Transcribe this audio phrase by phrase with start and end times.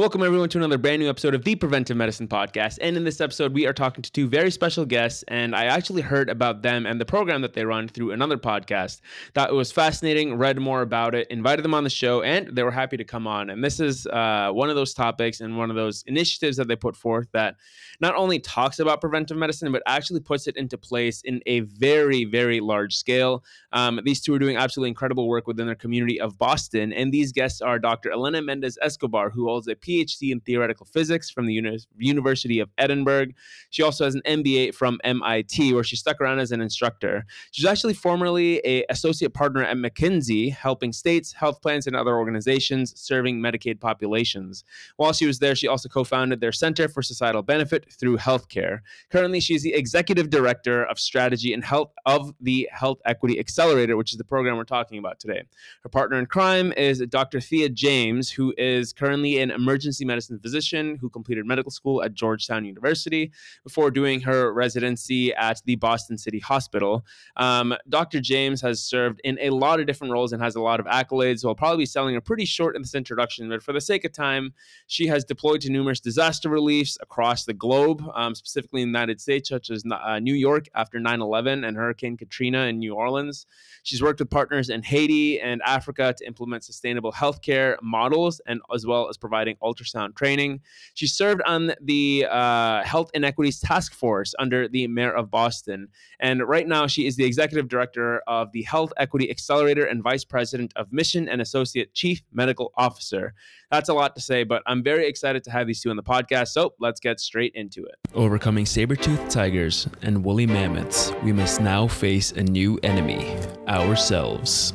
[0.00, 2.78] Welcome, everyone, to another brand new episode of the Preventive Medicine Podcast.
[2.80, 5.22] And in this episode, we are talking to two very special guests.
[5.28, 9.02] And I actually heard about them and the program that they run through another podcast.
[9.34, 12.62] Thought it was fascinating, read more about it, invited them on the show, and they
[12.62, 13.50] were happy to come on.
[13.50, 16.76] And this is uh, one of those topics and one of those initiatives that they
[16.76, 17.56] put forth that
[18.00, 22.24] not only talks about preventive medicine, but actually puts it into place in a very,
[22.24, 23.44] very large scale.
[23.72, 26.94] Um, these two are doing absolutely incredible work within their community of Boston.
[26.94, 28.10] And these guests are Dr.
[28.10, 32.70] Elena Mendez Escobar, who holds a PhD in theoretical physics from the Uni- University of
[32.78, 33.28] Edinburgh.
[33.70, 37.24] She also has an MBA from MIT, where she stuck around as an instructor.
[37.50, 42.98] She's actually formerly a associate partner at McKinsey, helping states, health plans, and other organizations
[43.00, 44.64] serving Medicaid populations.
[44.96, 48.80] While she was there, she also co-founded their Center for Societal Benefit through Healthcare.
[49.10, 54.12] Currently, she's the executive director of strategy and health of the Health Equity Accelerator, which
[54.12, 55.42] is the program we're talking about today.
[55.82, 57.40] Her partner in crime is Dr.
[57.40, 59.69] Thea James, who is currently an emergency
[60.04, 63.32] medicine physician who completed medical school at Georgetown University
[63.64, 67.04] before doing her residency at the Boston City Hospital.
[67.36, 68.20] Um, Dr.
[68.20, 71.40] James has served in a lot of different roles and has a lot of accolades.
[71.40, 74.04] So I'll probably be selling her pretty short in this introduction, but for the sake
[74.04, 74.52] of time,
[74.86, 79.20] she has deployed to numerous disaster reliefs across the globe, um, specifically in the United
[79.20, 83.46] States, such as uh, New York after 9 11 and Hurricane Katrina in New Orleans.
[83.82, 88.86] She's worked with partners in Haiti and Africa to implement sustainable healthcare models and as
[88.86, 90.60] well as providing ultrasound training.
[90.94, 95.88] She served on the uh, Health Inequities Task Force under the Mayor of Boston.
[96.20, 100.24] And right now, she is the executive director of the Health Equity Accelerator and vice
[100.24, 103.34] president of mission and associate chief medical officer.
[103.70, 106.02] That's a lot to say, but I'm very excited to have these two on the
[106.02, 106.48] podcast.
[106.48, 107.94] So let's get straight into it.
[108.14, 113.36] Overcoming saber-toothed tigers and woolly mammoths, we must now face a new enemy
[113.68, 114.72] ourselves.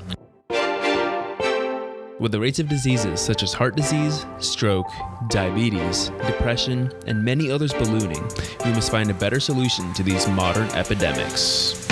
[2.17, 4.87] With the rates of diseases such as heart disease, stroke,
[5.27, 8.23] diabetes, depression, and many others ballooning,
[8.63, 11.85] we must find a better solution to these modern epidemics.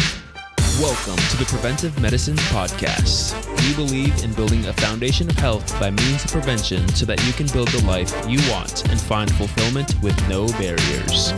[0.80, 3.36] Welcome to the Preventive Medicine Podcast.
[3.68, 7.34] We believe in building a foundation of health by means of prevention so that you
[7.34, 11.32] can build the life you want and find fulfillment with no barriers.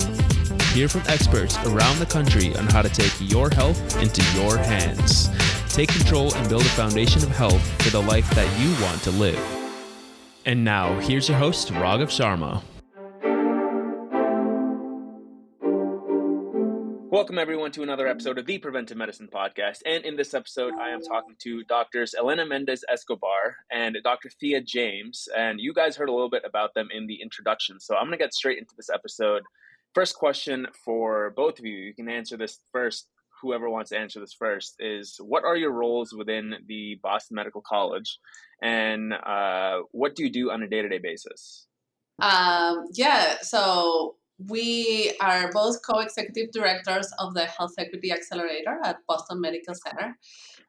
[0.76, 5.30] Hear from experts around the country on how to take your health into your hands.
[5.76, 9.12] Take control and build a foundation of health for the life that you want to
[9.12, 9.38] live.
[10.46, 12.64] And now, here's your host, Raghav Sharma.
[17.12, 19.80] Welcome, everyone, to another episode of the Preventive Medicine Podcast.
[19.86, 24.30] And in this episode, I am talking to doctors Elena Mendez Escobar and Dr.
[24.40, 25.28] Thea James.
[25.36, 27.82] And you guys heard a little bit about them in the introduction.
[27.82, 29.44] So I'm going to get straight into this episode.
[29.94, 31.76] First question for both of you.
[31.76, 33.10] You can answer this first
[33.42, 37.62] whoever wants to answer this first is what are your roles within the Boston Medical
[37.62, 38.20] College
[38.62, 41.68] and uh, what do you do on a day to day basis?
[42.22, 48.98] Um, yeah, so we are both co executive directors of the Health Equity Accelerator at
[49.08, 50.18] Boston Medical Center.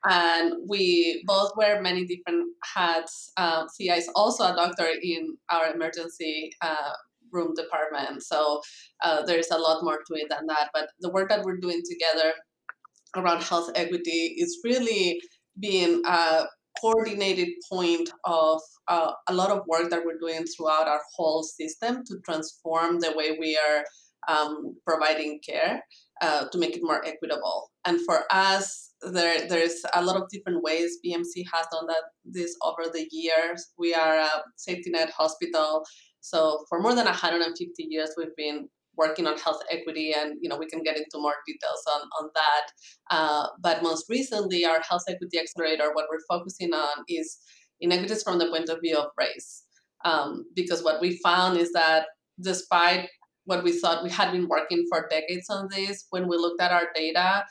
[0.04, 3.33] And we both wear many different hats.
[3.77, 6.93] Thea is also a doctor in our emergency uh,
[7.33, 8.22] room department.
[8.22, 8.60] So
[9.03, 10.71] uh, there's a lot more to it than that.
[10.72, 12.34] But the work that we're doing together
[13.15, 15.21] around health equity is really
[15.59, 16.44] being a
[16.81, 22.03] coordinated point of uh, a lot of work that we're doing throughout our whole system
[22.06, 23.84] to transform the way we are
[24.28, 25.83] um, providing care
[26.21, 27.71] uh, to make it more equitable.
[27.84, 32.56] And for us, there there's a lot of different ways BMC has done that this
[32.62, 33.69] over the years.
[33.78, 35.84] We are a safety net hospital.
[36.21, 40.57] So for more than 150 years, we've been working on health equity and you know
[40.57, 42.67] we can get into more details on, on that.
[43.11, 47.39] Uh, but most recently our health equity accelerator what we're focusing on is
[47.81, 49.65] inequities from the point of view of race.
[50.05, 52.07] Um, because what we found is that
[52.41, 53.09] despite
[53.45, 56.73] what we thought we had been working for decades on this when we looked at
[56.73, 57.45] our data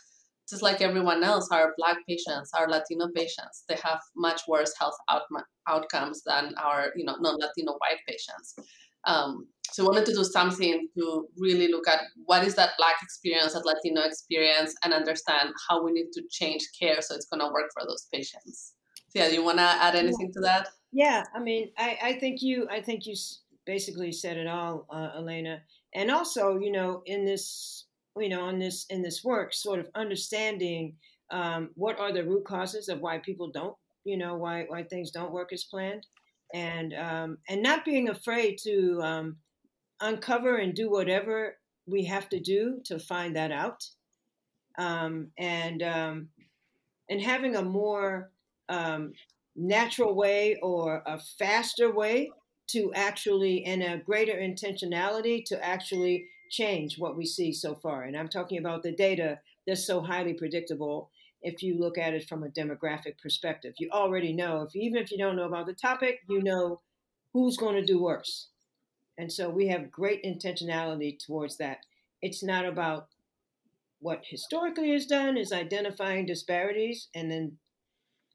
[0.47, 4.97] just like everyone else our black patients our latino patients they have much worse health
[5.09, 5.23] out-
[5.67, 8.55] outcomes than our you know non-latino white patients.
[9.05, 12.95] Um, so we wanted to do something to really look at what is that Black
[13.01, 17.41] experience, that Latino experience, and understand how we need to change care so it's going
[17.41, 18.73] to work for those patients.
[19.09, 20.69] So yeah, do you want to add anything to that?
[20.91, 23.15] Yeah, I mean, I, I think you, I think you
[23.65, 25.61] basically said it all, uh, Elena.
[25.93, 27.85] And also, you know, in this,
[28.17, 30.95] you know, in this in this work, sort of understanding
[31.31, 35.11] um, what are the root causes of why people don't, you know, why why things
[35.11, 36.05] don't work as planned
[36.53, 39.37] and um, and not being afraid to um,
[40.01, 41.57] uncover and do whatever
[41.87, 43.87] we have to do to find that out,
[44.77, 46.29] um, and um,
[47.09, 48.31] and having a more
[48.69, 49.13] um,
[49.55, 52.31] natural way or a faster way
[52.67, 58.03] to actually and a greater intentionality to actually change what we see so far.
[58.03, 61.09] And I'm talking about the data that's so highly predictable
[61.41, 63.75] if you look at it from a demographic perspective.
[63.77, 66.81] You already know, if even if you don't know about the topic, you know
[67.33, 68.49] who's going to do worse.
[69.17, 71.79] And so we have great intentionality towards that.
[72.21, 73.07] It's not about
[73.99, 77.57] what historically is done is identifying disparities and then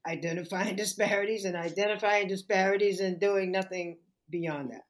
[0.07, 3.97] identifying disparities and identifying disparities and doing nothing
[4.29, 4.83] beyond that.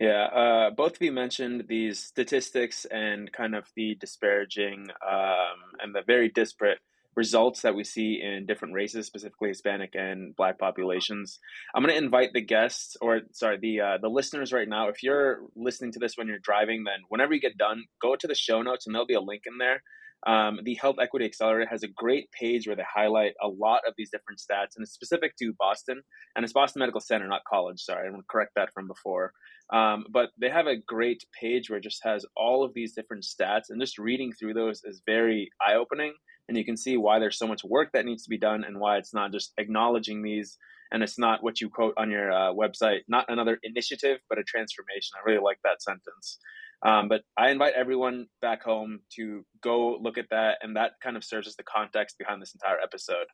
[0.00, 5.94] Yeah, uh, both of you mentioned these statistics and kind of the disparaging um, and
[5.94, 6.80] the very disparate
[7.14, 11.38] results that we see in different races, specifically Hispanic and Black populations.
[11.74, 14.88] I'm going to invite the guests, or sorry, the uh, the listeners right now.
[14.88, 18.26] If you're listening to this when you're driving, then whenever you get done, go to
[18.26, 19.82] the show notes, and there'll be a link in there.
[20.26, 23.94] Um, the Health Equity Accelerator has a great page where they highlight a lot of
[23.96, 26.02] these different stats, and it's specific to Boston,
[26.36, 27.80] and it's Boston Medical Center, not college.
[27.80, 29.32] Sorry, I want to correct that from before.
[29.72, 33.24] Um, but they have a great page where it just has all of these different
[33.24, 36.14] stats, and just reading through those is very eye opening
[36.48, 38.78] and you can see why there's so much work that needs to be done and
[38.78, 40.58] why it's not just acknowledging these
[40.90, 44.44] and it's not what you quote on your uh, website not another initiative but a
[44.44, 46.38] transformation i really like that sentence
[46.84, 51.16] um, but i invite everyone back home to go look at that and that kind
[51.16, 53.26] of serves as the context behind this entire episode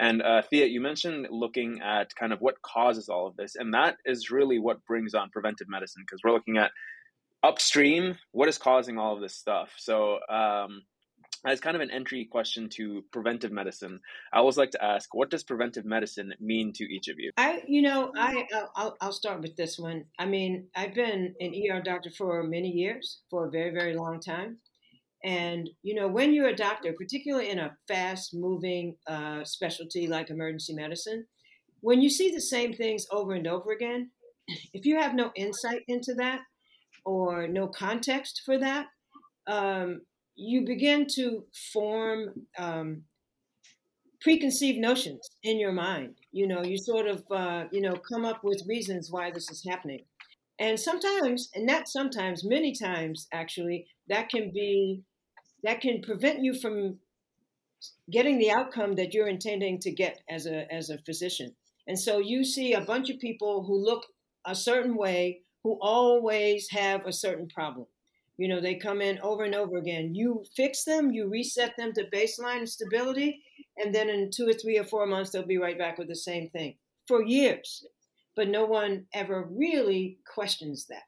[0.00, 3.74] and uh, Thea, you mentioned looking at kind of what causes all of this, and
[3.74, 6.70] that is really what brings on preventive medicine because we're looking at
[7.42, 9.72] upstream what is causing all of this stuff.
[9.76, 10.82] So um,
[11.44, 14.00] as kind of an entry question to preventive medicine,
[14.32, 17.30] I always like to ask, what does preventive medicine mean to each of you?
[17.36, 18.46] I, you know, I
[18.76, 20.04] I'll, I'll start with this one.
[20.18, 24.20] I mean, I've been an ER doctor for many years, for a very very long
[24.20, 24.58] time,
[25.24, 30.74] and you know, when you're a doctor, particularly in a fast-moving uh, specialty like emergency
[30.74, 31.26] medicine,
[31.80, 34.10] when you see the same things over and over again,
[34.74, 36.40] if you have no insight into that
[37.04, 38.86] or no context for that,
[39.46, 40.02] um,
[40.40, 43.02] you begin to form um,
[44.22, 46.14] preconceived notions in your mind.
[46.32, 49.64] You know, you sort of, uh, you know, come up with reasons why this is
[49.68, 50.04] happening.
[50.58, 55.02] And sometimes, and not sometimes, many times actually, that can be,
[55.62, 56.98] that can prevent you from
[58.10, 61.54] getting the outcome that you're intending to get as a, as a physician.
[61.86, 64.06] And so you see a bunch of people who look
[64.46, 67.86] a certain way who always have a certain problem.
[68.40, 70.14] You know, they come in over and over again.
[70.14, 73.42] You fix them, you reset them to baseline stability,
[73.76, 76.16] and then in two or three or four months, they'll be right back with the
[76.16, 76.76] same thing
[77.06, 77.84] for years.
[78.34, 81.02] But no one ever really questions that.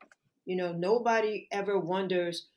[0.44, 2.48] You know, nobody ever wonders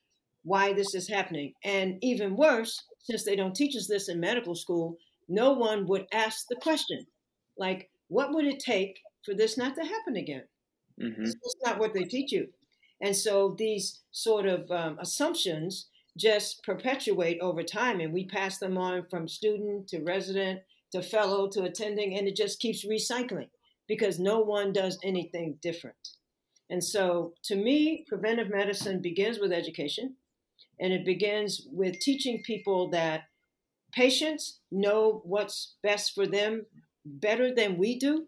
[0.43, 1.53] why this is happening.
[1.63, 4.97] And even worse, since they don't teach us this in medical school,
[5.29, 7.05] no one would ask the question
[7.57, 10.43] like, what would it take for this not to happen again?
[11.01, 11.23] Mm-hmm.
[11.23, 12.49] It's not what they teach you.
[13.01, 15.87] And so these sort of um, assumptions
[16.17, 20.61] just perpetuate over time, and we pass them on from student to resident
[20.91, 23.49] to fellow to attending, and it just keeps recycling
[23.87, 26.09] because no one does anything different.
[26.69, 30.15] And so, to me, preventive medicine begins with education,
[30.79, 33.23] and it begins with teaching people that
[33.91, 36.65] patients know what's best for them
[37.05, 38.25] better than we do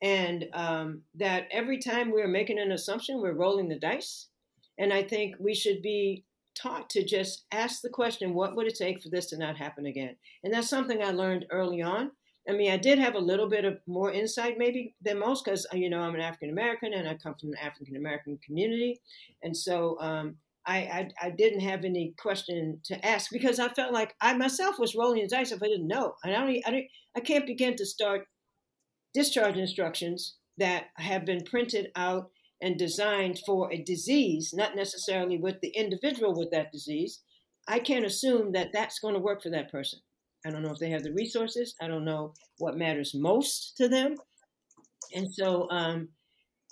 [0.00, 4.28] and um, that every time we're making an assumption, we're rolling the dice.
[4.78, 6.24] And I think we should be
[6.54, 9.86] taught to just ask the question, what would it take for this to not happen
[9.86, 10.16] again?
[10.44, 12.12] And that's something I learned early on.
[12.48, 15.66] I mean, I did have a little bit of more insight maybe than most because,
[15.72, 19.00] uh, you know, I'm an African American and I come from an African American community.
[19.42, 23.92] And so um, I, I, I, didn't have any question to ask because I felt
[23.92, 26.14] like I myself was rolling the dice if I didn't know.
[26.24, 26.86] And I, don't, I, don't,
[27.16, 28.26] I can't begin to start
[29.14, 35.60] discharge instructions that have been printed out and designed for a disease, not necessarily with
[35.60, 37.20] the individual with that disease,
[37.68, 40.00] I can't assume that that's going to work for that person.
[40.44, 41.74] I don't know if they have the resources.
[41.80, 44.16] I don't know what matters most to them.
[45.14, 46.08] And so, um,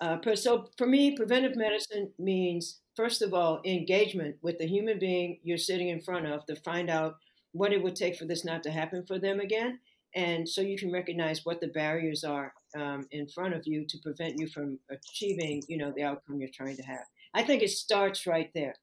[0.01, 5.39] uh, so for me, preventive medicine means, first of all, engagement with the human being
[5.43, 7.17] you're sitting in front of to find out
[7.53, 9.79] what it would take for this not to happen for them again
[10.17, 13.99] and so you can recognize what the barriers are um, in front of you to
[13.99, 17.05] prevent you from achieving you know the outcome you're trying to have.
[17.35, 18.75] I think it starts right there.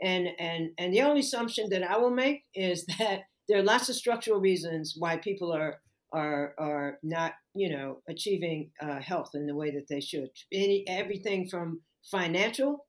[0.00, 3.88] And and and the only assumption that i will make is that there are lots
[3.88, 5.80] of structural reasons why people are
[6.12, 10.30] are are not you know achieving uh, health in the way that they should.
[10.52, 12.86] Any, everything from financial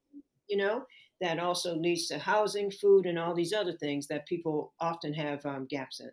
[0.48, 0.86] you know
[1.20, 5.44] that also leads to housing food and all these other things that people often have
[5.48, 6.12] um, gaps in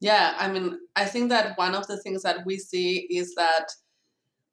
[0.00, 3.66] yeah, I mean, I think that one of the things that we see is that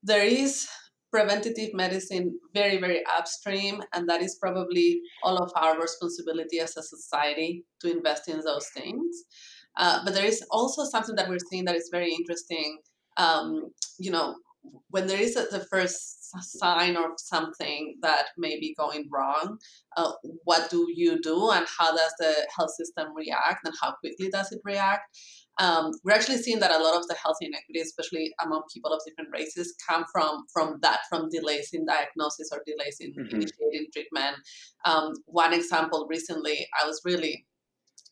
[0.03, 0.67] there is
[1.11, 6.83] preventative medicine very, very upstream, and that is probably all of our responsibility as a
[6.83, 9.23] society to invest in those things.
[9.77, 12.79] Uh, but there is also something that we're seeing that is very interesting.
[13.17, 14.35] Um, you know,
[14.89, 19.57] when there is a, the first sign of something that may be going wrong,
[19.95, 20.11] uh,
[20.43, 24.51] what do you do, and how does the health system react, and how quickly does
[24.51, 25.03] it react?
[25.59, 29.01] Um, we're actually seeing that a lot of the health inequities, especially among people of
[29.07, 33.35] different races, come from from that, from delays in diagnosis or delays in mm-hmm.
[33.35, 34.37] initiating treatment.
[34.85, 37.45] Um, one example recently, I was really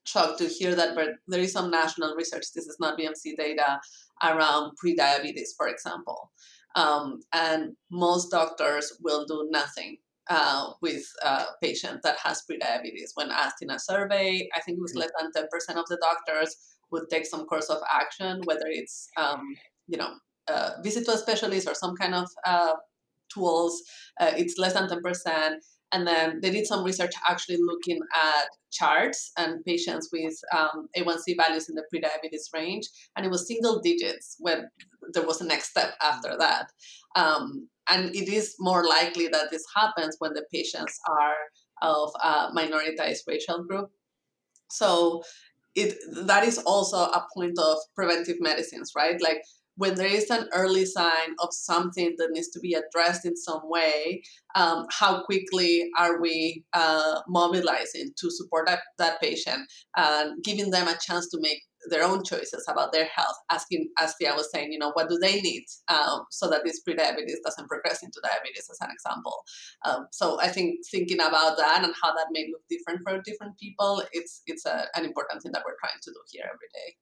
[0.05, 0.95] shocked to hear that
[1.27, 2.45] there is some national research.
[2.53, 3.79] This is not BMC data
[4.23, 6.31] around pre-diabetes, for example.
[6.75, 9.97] Um, and most doctors will do nothing
[10.29, 13.11] uh, with a patient that has prediabetes.
[13.15, 15.01] When asked in a survey, I think it was mm-hmm.
[15.01, 16.55] less than 10% of the doctors
[16.91, 19.41] would take some course of action, whether it's, um,
[19.87, 20.13] you know,
[20.47, 22.73] uh, visit to a specialist or some kind of uh,
[23.33, 23.81] tools.
[24.19, 25.55] Uh, it's less than 10%.
[25.95, 31.37] And then they did some research actually looking at charts and patients with um, A1C
[31.37, 32.85] values in the prediabetes range.
[33.15, 34.67] And it was single digits when
[35.13, 36.69] there was a next step after that.
[37.15, 41.35] Um, and it is more likely that this happens when the patients are
[41.81, 43.89] of a minoritized racial group.
[44.69, 45.23] So
[45.75, 49.21] it that is also a point of preventive medicines, right?
[49.21, 49.41] Like
[49.77, 53.61] when there is an early sign of something that needs to be addressed in some
[53.63, 54.23] way,
[54.55, 60.87] um, how quickly are we uh, mobilizing to support that, that patient and giving them
[60.87, 64.71] a chance to make their own choices about their health, asking, as Thea was saying,
[64.71, 68.67] you know, what do they need um, so that this prediabetes doesn't progress into diabetes,
[68.71, 69.43] as an example.
[69.85, 73.57] Um, so I think thinking about that and how that may look different for different
[73.59, 76.95] people, it's it's a, an important thing that we're trying to do here every day.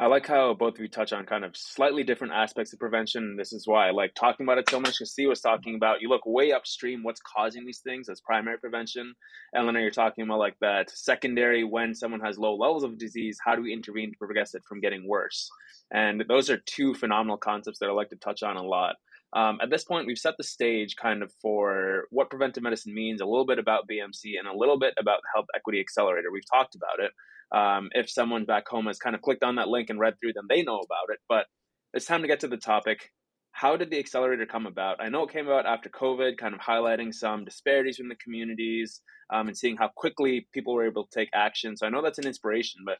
[0.00, 3.34] I like how both of you touch on kind of slightly different aspects of prevention.
[3.36, 6.00] This is why I like talking about it so much because Thea was talking about
[6.00, 9.12] you look way upstream what's causing these things as primary prevention.
[9.56, 13.56] Eleanor, you're talking about like that secondary when someone has low levels of disease, how
[13.56, 15.50] do we intervene to prevent it from getting worse?
[15.92, 18.94] And those are two phenomenal concepts that I like to touch on a lot.
[19.34, 23.20] Um, at this point, we've set the stage kind of for what preventive medicine means,
[23.20, 26.32] a little bit about BMC, and a little bit about Health Equity Accelerator.
[26.32, 27.12] We've talked about it.
[27.56, 30.32] Um, if someone back home has kind of clicked on that link and read through
[30.34, 31.18] them, they know about it.
[31.28, 31.46] But
[31.94, 33.10] it's time to get to the topic.
[33.52, 35.00] How did the accelerator come about?
[35.00, 39.00] I know it came about after COVID, kind of highlighting some disparities in the communities
[39.32, 41.76] um, and seeing how quickly people were able to take action.
[41.76, 42.98] So I know that's an inspiration, but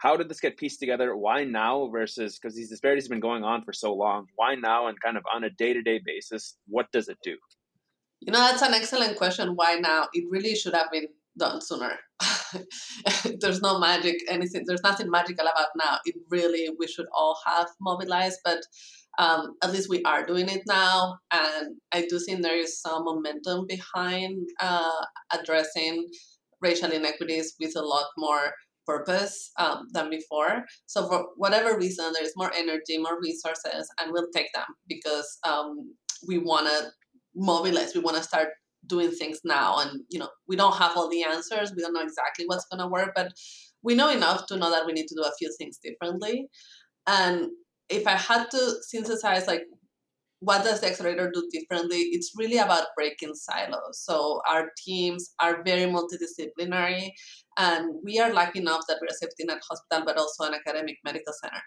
[0.00, 1.14] how did this get pieced together?
[1.14, 4.26] Why now versus because these disparities have been going on for so long?
[4.36, 6.56] Why now and kind of on a day to day basis?
[6.66, 7.36] What does it do?
[8.20, 9.50] You know, that's an excellent question.
[9.56, 10.08] Why now?
[10.14, 11.98] It really should have been done sooner.
[13.40, 15.98] there's no magic, anything, there's nothing magical about now.
[16.06, 18.60] It really, we should all have mobilized, but
[19.18, 21.18] um, at least we are doing it now.
[21.30, 26.08] And I do think there is some momentum behind uh, addressing
[26.62, 28.52] racial inequities with a lot more
[28.86, 30.64] purpose um, than before.
[30.86, 35.38] So for whatever reason, there is more energy, more resources, and we'll take them because
[35.46, 35.94] um,
[36.26, 36.90] we want to
[37.34, 37.94] mobilize.
[37.94, 38.48] We want to start
[38.86, 42.02] doing things now and you know we don't have all the answers we don't know
[42.02, 43.32] exactly what's going to work but
[43.82, 46.48] we know enough to know that we need to do a few things differently
[47.06, 47.48] and
[47.88, 49.62] if i had to synthesize like
[50.40, 55.62] what does the accelerator do differently it's really about breaking silos so our teams are
[55.62, 57.10] very multidisciplinary
[57.68, 60.96] and we are lucky enough that we're a safety net hospital but also an academic
[61.04, 61.62] medical center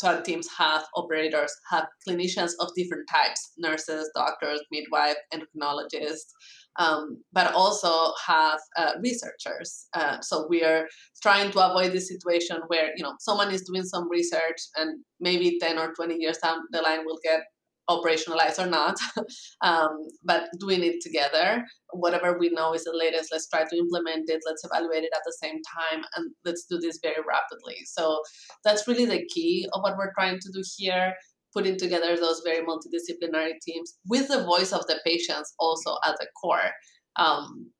[0.00, 6.32] so our teams have operators, have clinicians of different types, nurses, doctors, midwife, endocrinologists,
[6.78, 9.88] um, but also have uh, researchers.
[9.92, 10.86] Uh, so we are
[11.22, 15.58] trying to avoid this situation where you know someone is doing some research and maybe
[15.60, 17.40] 10 or 20 years down the line will get
[17.88, 18.96] operationalized or not,
[19.62, 21.64] um, but doing it together.
[21.92, 25.22] Whatever we know is the latest, let's try to implement it, let's evaluate it at
[25.24, 27.76] the same time, and let's do this very rapidly.
[27.86, 28.22] So
[28.64, 31.14] that's really the key of what we're trying to do here.
[31.52, 36.28] Putting together those very multidisciplinary teams with the voice of the patients also at the
[36.40, 36.70] core.
[37.16, 37.72] Um,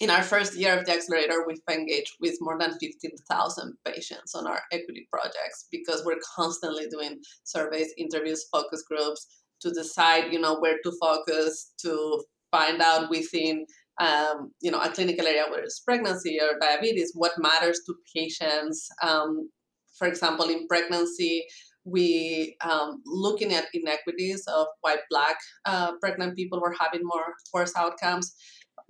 [0.00, 4.46] in our first year of the accelerator, we've engaged with more than 15,000 patients on
[4.46, 9.26] our equity projects because we're constantly doing surveys, interviews, focus groups,
[9.60, 13.66] to decide, you know, where to focus, to find out within,
[14.00, 18.88] um, you know, a clinical area where it's pregnancy or diabetes, what matters to patients.
[19.02, 19.50] Um,
[19.98, 21.44] for example, in pregnancy,
[21.84, 27.72] we um, looking at inequities of why black uh, pregnant people were having more worse
[27.76, 28.34] outcomes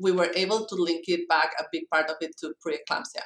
[0.00, 3.22] we were able to link it back a big part of it to preeclampsia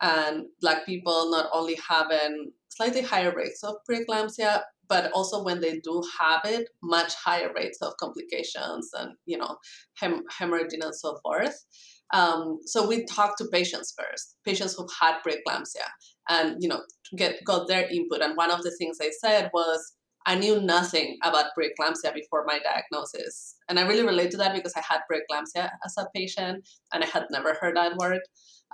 [0.00, 5.78] and black people not only having slightly higher rates of preeclampsia, but also when they
[5.80, 9.56] do have it, much higher rates of complications and you know
[9.96, 11.64] hem- hemorrhaging and so forth.
[12.12, 15.86] Um, so we talked to patients first, patients who've had preeclampsia,
[16.28, 16.80] and you know
[17.16, 18.22] get got their input.
[18.22, 19.94] And one of the things they said was,
[20.30, 23.56] I knew nothing about preeclampsia before my diagnosis.
[23.68, 27.08] And I really relate to that because I had preeclampsia as a patient and I
[27.08, 28.20] had never heard that word.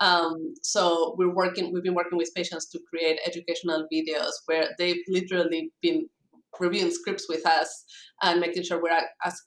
[0.03, 5.03] Um, so we're working, we've been working with patients to create educational videos where they've
[5.09, 6.07] literally been
[6.61, 7.87] reviewing scripts with us
[8.21, 9.01] and making sure we're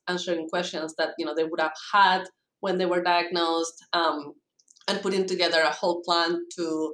[0.07, 2.23] answering questions that you know they would have had
[2.61, 4.33] when they were diagnosed um,
[4.87, 6.91] and putting together a whole plan to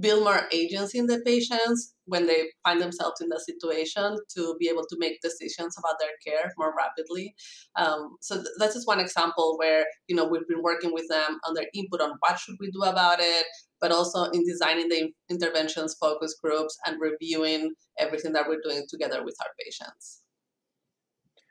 [0.00, 4.68] build more agency in the patients when they find themselves in the situation to be
[4.68, 7.34] able to make decisions about their care more rapidly.
[7.76, 11.38] Um, so th- that's just one example where you know we've been working with them
[11.46, 13.46] on their input on what should we do about it,
[13.80, 19.24] but also in designing the interventions focus groups and reviewing everything that we're doing together
[19.24, 20.22] with our patients.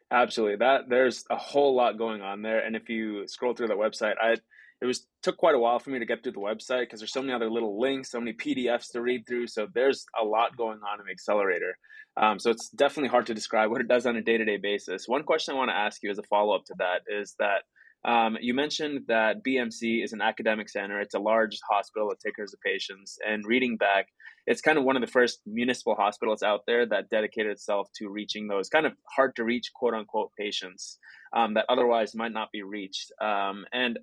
[0.09, 0.55] Absolutely.
[0.57, 2.59] That there's a whole lot going on there.
[2.59, 4.37] And if you scroll through the website, I
[4.81, 7.11] it was took quite a while for me to get through the website because there's
[7.11, 9.47] so many other little links, so many PDFs to read through.
[9.47, 11.77] So there's a lot going on in the accelerator.
[12.15, 14.57] Um, so it's definitely hard to describe what it does on a day to day
[14.57, 15.07] basis.
[15.07, 17.63] One question I want to ask you as a follow up to that is that
[18.05, 20.99] um, you mentioned that BMC is an academic center.
[20.99, 23.17] It's a large hospital that takes care of patients.
[23.27, 24.07] And reading back,
[24.45, 28.09] it's kind of one of the first municipal hospitals out there that dedicated itself to
[28.09, 30.99] reaching those kind of hard to reach, quote unquote, patients
[31.33, 33.11] um, that otherwise might not be reached.
[33.19, 33.99] Um, and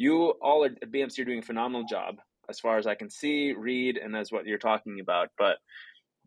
[0.00, 2.16] you all at BMC are doing a phenomenal job
[2.48, 5.28] as far as I can see, read, and as what you're talking about.
[5.36, 5.58] But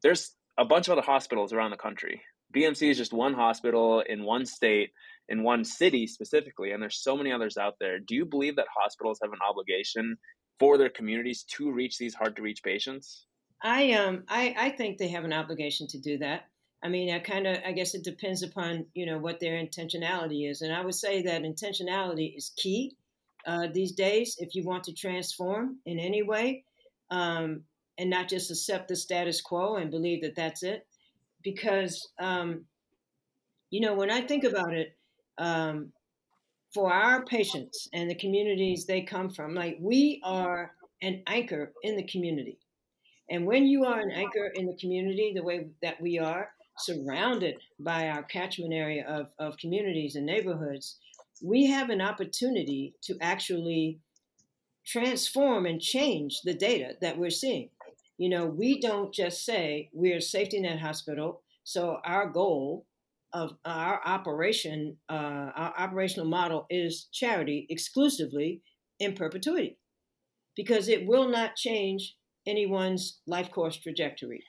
[0.03, 2.21] there's a bunch of other hospitals around the country.
[2.55, 4.91] BMC is just one hospital in one state,
[5.27, 7.97] in one city specifically, and there's so many others out there.
[7.97, 10.17] Do you believe that hospitals have an obligation
[10.59, 13.25] for their communities to reach these hard to reach patients?
[13.63, 16.43] I um I, I think they have an obligation to do that.
[16.83, 20.47] I mean, I kind of I guess it depends upon you know what their intentionality
[20.47, 22.97] is, and I would say that intentionality is key
[23.45, 26.63] uh, these days if you want to transform in any way
[27.11, 27.61] um,
[27.97, 30.85] and not just accept the status quo and believe that that's it.
[31.43, 32.65] Because, um,
[33.69, 34.95] you know, when I think about it,
[35.37, 35.91] um,
[36.73, 41.95] for our patients and the communities they come from, like we are an anchor in
[41.95, 42.57] the community.
[43.29, 47.55] And when you are an anchor in the community, the way that we are, surrounded
[47.79, 50.97] by our catchment area of, of communities and neighborhoods,
[51.43, 53.99] we have an opportunity to actually
[54.85, 57.69] transform and change the data that we're seeing.
[58.17, 62.85] You know, we don't just say we're a safety net hospital, so our goal
[63.33, 68.61] of our operation, uh, our operational model is charity exclusively
[68.99, 69.77] in perpetuity,
[70.55, 74.43] because it will not change anyone's life course trajectory.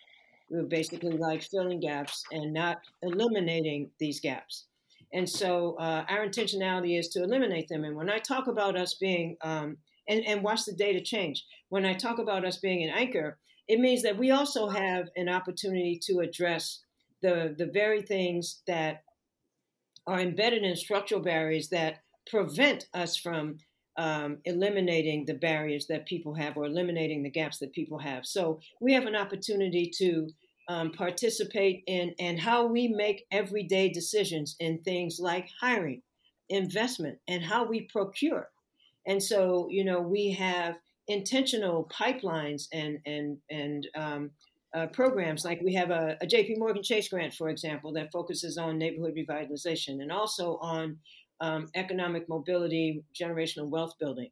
[0.50, 4.66] We're basically like filling gaps and not eliminating these gaps.
[5.14, 7.84] And so uh, our intentionality is to eliminate them.
[7.84, 11.86] And when I talk about us being, um, and, and watch the data change, when
[11.86, 15.98] I talk about us being an anchor, it means that we also have an opportunity
[16.06, 16.82] to address
[17.22, 19.04] the, the very things that
[20.06, 23.58] are embedded in structural barriers that prevent us from
[23.96, 28.26] um, eliminating the barriers that people have or eliminating the gaps that people have.
[28.26, 30.28] So we have an opportunity to
[30.68, 36.02] um, participate in and how we make everyday decisions in things like hiring,
[36.48, 38.48] investment, and how we procure.
[39.06, 40.76] And so, you know, we have
[41.08, 44.30] intentional pipelines and and and um,
[44.74, 46.56] uh, programs like we have a, a J.P.
[46.58, 50.98] Morgan Chase grant, for example, that focuses on neighborhood revitalization and also on
[51.40, 54.30] um, economic mobility, generational wealth building.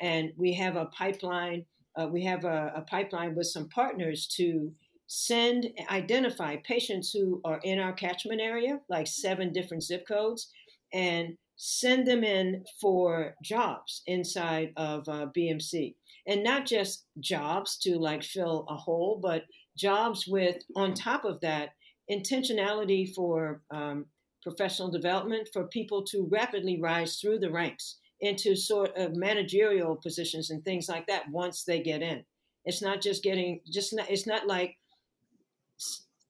[0.00, 1.66] And we have a pipeline.
[1.96, 4.72] Uh, we have a, a pipeline with some partners to
[5.06, 10.50] send, identify patients who are in our catchment area, like seven different zip codes,
[10.92, 15.94] and send them in for jobs inside of uh, BMC.
[16.26, 19.44] And not just jobs to like fill a hole, but
[19.76, 21.70] jobs with, on top of that,
[22.10, 24.06] intentionality for um,
[24.42, 30.50] professional development for people to rapidly rise through the ranks into sort of managerial positions
[30.50, 32.24] and things like that once they get in.
[32.64, 34.76] It's not just getting, just not, it's not like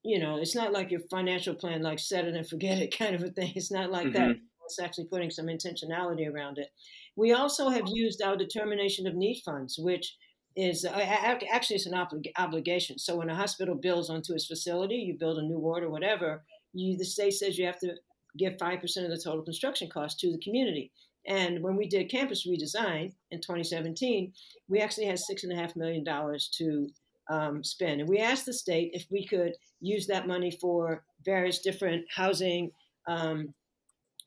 [0.04, 3.14] you know, it's not like your financial plan, like set it and forget it kind
[3.14, 3.52] of a thing.
[3.56, 4.28] It's not like mm-hmm.
[4.28, 4.36] that.
[4.66, 6.68] It's actually putting some intentionality around it.
[7.16, 10.16] We also have used our determination of need funds, which
[10.56, 12.98] is uh, actually it's an oblig- obligation.
[12.98, 16.44] So when a hospital builds onto its facility, you build a new ward or whatever,
[16.72, 17.94] you the state says you have to
[18.38, 20.92] give five percent of the total construction cost to the community.
[21.26, 24.32] And when we did campus redesign in 2017,
[24.68, 26.88] we actually had six and a half million dollars to
[27.30, 28.00] um, spend.
[28.00, 32.70] And we asked the state if we could use that money for various different housing
[33.06, 33.54] um,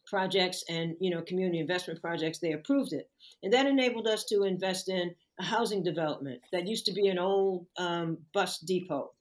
[0.08, 2.40] projects and you know community investment projects.
[2.40, 3.10] They approved it,
[3.44, 7.20] and that enabled us to invest in a housing development that used to be an
[7.20, 9.12] old um, bus depot.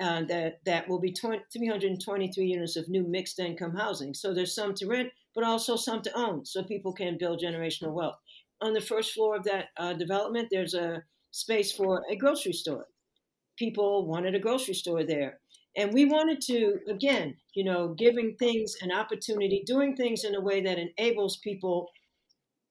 [0.00, 4.14] Uh, that that will be 20, 323 units of new mixed income housing.
[4.14, 7.92] So there's some to rent, but also some to own, so people can build generational
[7.92, 8.16] wealth.
[8.62, 12.86] On the first floor of that uh, development, there's a space for a grocery store.
[13.58, 15.40] People wanted a grocery store there.
[15.76, 20.40] And we wanted to, again, you know, giving things an opportunity, doing things in a
[20.40, 21.88] way that enables people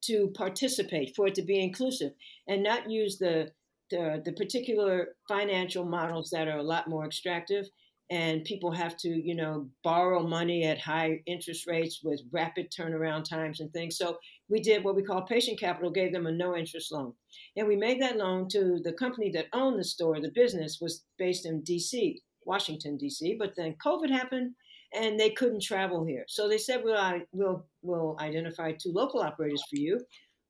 [0.04, 2.14] to participate, for it to be inclusive,
[2.48, 3.52] and not use the
[3.92, 7.66] the, the particular financial models that are a lot more extractive
[8.12, 13.24] and people have to you know borrow money at high interest rates with rapid turnaround
[13.28, 14.18] times and things so
[14.50, 17.14] we did what we call patient capital gave them a no interest loan
[17.58, 21.04] and we made that loan to the company that owned the store the business was
[21.18, 23.36] based in dc Washington D.C.
[23.38, 24.54] But then COVID happened,
[24.94, 26.26] and they couldn't travel here.
[26.28, 30.00] So they said, well, I, we'll we'll identify two local operators for you,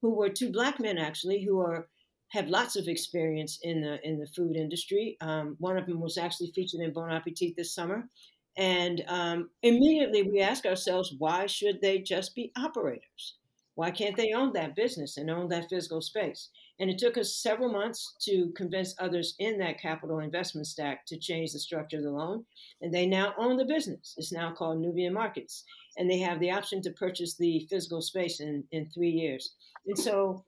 [0.02, 1.88] who were two black men actually, who are
[2.32, 5.18] have lots of experience in the in the food industry.
[5.22, 8.10] Um, one of them was actually featured in Bon Appetit this summer."
[8.58, 13.36] And um, immediately we ask ourselves, why should they just be operators?
[13.76, 16.50] Why can't they own that business and own that physical space?
[16.80, 21.18] And it took us several months to convince others in that capital investment stack to
[21.18, 22.44] change the structure of the loan.
[22.82, 24.16] And they now own the business.
[24.18, 25.64] It's now called Nubian Markets.
[25.98, 29.54] And they have the option to purchase the physical space in, in three years.
[29.88, 30.44] And so,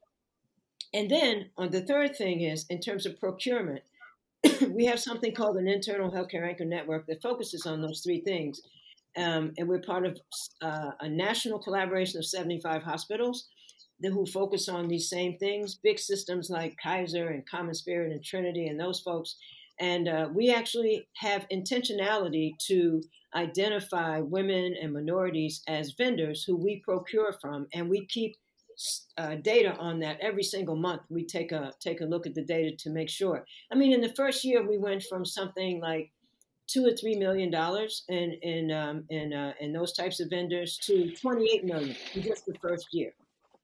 [0.94, 3.84] and then on the third thing is in terms of procurement,
[4.70, 8.62] we have something called an internal healthcare anchor network that focuses on those three things.
[9.16, 10.20] Um, and we're part of
[10.62, 13.48] uh, a national collaboration of 75 hospitals
[14.02, 18.68] that, who focus on these same things, big systems like Kaiser and CommonSpirit and Trinity
[18.68, 19.36] and those folks.
[19.80, 23.02] And uh, we actually have intentionality to
[23.36, 28.36] identify women and minorities as vendors who we procure from, and we keep
[29.18, 31.02] uh, data on that every single month.
[31.10, 33.46] We take a take a look at the data to make sure.
[33.72, 36.12] I mean, in the first year, we went from something like
[36.68, 40.78] two or three million dollars in in um, in uh, in those types of vendors
[40.86, 43.14] to 28 million in just the first year.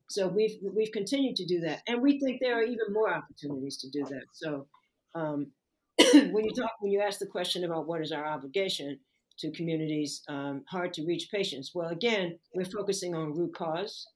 [0.08, 3.78] So we've we've continued to do that, and we think there are even more opportunities
[3.78, 4.24] to do that.
[4.34, 4.68] So
[5.16, 5.52] um,
[6.14, 9.00] when you talk, when you ask the question about what is our obligation
[9.40, 11.72] to communities, um, hard to reach patients.
[11.74, 14.08] Well, again, we're focusing on root cause,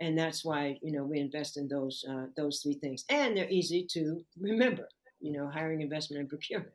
[0.00, 3.50] and that's why you know we invest in those uh, those three things, and they're
[3.50, 4.88] easy to remember.
[5.20, 6.72] You know, hiring, investment, and procurement.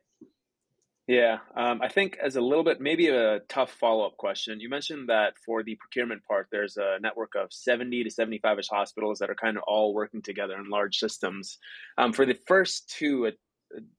[1.08, 4.58] Yeah, um, I think as a little bit, maybe a tough follow up question.
[4.58, 8.68] You mentioned that for the procurement part, there's a network of 70 to 75 ish
[8.68, 11.58] hospitals that are kind of all working together in large systems.
[11.96, 13.30] Um, for the first two,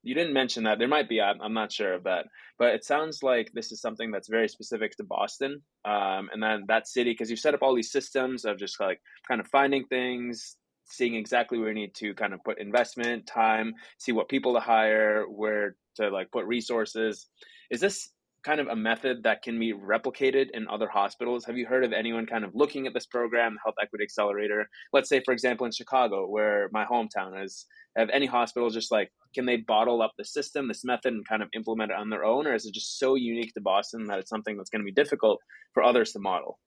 [0.04, 0.80] you didn't mention that.
[0.80, 2.26] There might be, I'm, I'm, not sure of that.
[2.58, 6.66] But it sounds like this is something that's very specific to Boston um, and then
[6.68, 9.86] that city, because you set up all these systems of just like kind of finding
[9.86, 14.54] things, seeing exactly where you need to kind of put investment, time, see what people
[14.54, 17.28] to hire, where to like put resources.
[17.70, 18.10] Is this
[18.48, 21.44] kind of a method that can be replicated in other hospitals?
[21.44, 24.70] Have you heard of anyone kind of looking at this program, the Health Equity Accelerator?
[24.94, 27.66] Let's say, for example, in Chicago, where my hometown is,
[27.98, 31.44] have any hospitals just like, can they bottle up the system, this method, and kind
[31.44, 32.48] of implement it on their own?
[32.48, 34.94] Or is it just so unique to Boston that it's something that's going to be
[34.94, 35.42] difficult
[35.74, 36.58] for others to model?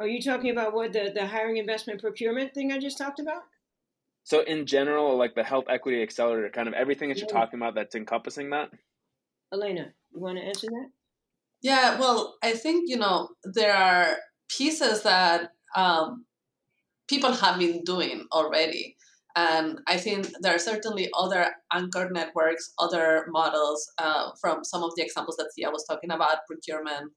[0.00, 3.42] Are you talking about what the, the hiring investment procurement thing I just talked about?
[4.24, 7.76] So in general, like the health equity accelerator, kind of everything that you're talking about
[7.76, 8.70] that's encompassing that.
[9.52, 10.90] Elena, you want to answer that?
[11.62, 14.16] Yeah, well, I think you know there are
[14.48, 16.24] pieces that um,
[17.08, 18.96] people have been doing already,
[19.36, 24.92] and I think there are certainly other anchor networks, other models uh, from some of
[24.96, 27.12] the examples that Thea was talking about, procurement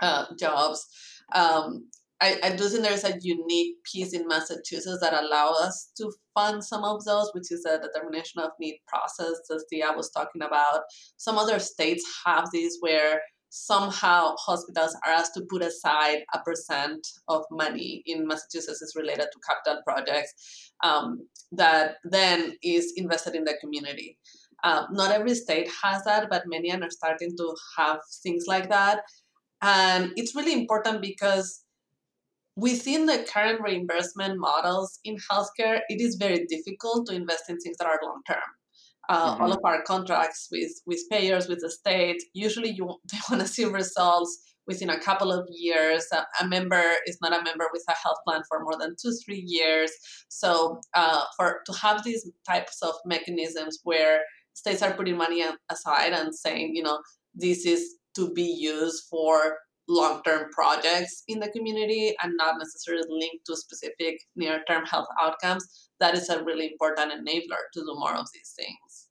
[0.00, 0.86] uh, jobs
[1.34, 1.88] um,
[2.22, 6.62] I, I do think there's a unique piece in Massachusetts that allows us to fund
[6.62, 10.82] some of those, which is a determination of need process that Thea was talking about.
[11.16, 17.04] Some other states have these where somehow hospitals are asked to put aside a percent
[17.26, 23.42] of money in Massachusetts is related to capital projects um, that then is invested in
[23.42, 24.16] the community.
[24.62, 29.02] Um, not every state has that, but many are starting to have things like that.
[29.60, 31.64] And it's really important because
[32.56, 37.76] within the current reimbursement models in healthcare, it is very difficult to invest in things
[37.78, 38.42] that are long term.
[39.08, 39.42] Uh, mm-hmm.
[39.42, 43.48] All of our contracts with with payers, with the state, usually you they want to
[43.48, 46.06] see results within a couple of years.
[46.12, 49.12] A, a, member is not a member with a health plan for more than two,
[49.24, 49.90] three years.
[50.28, 54.20] So uh, for to have these types of mechanisms where
[54.54, 57.00] states are putting money aside and saying, you know,
[57.34, 63.44] this is to be used for long-term projects in the community and not necessarily linked
[63.46, 68.26] to specific near-term health outcomes that is a really important enabler to do more of
[68.32, 69.08] these things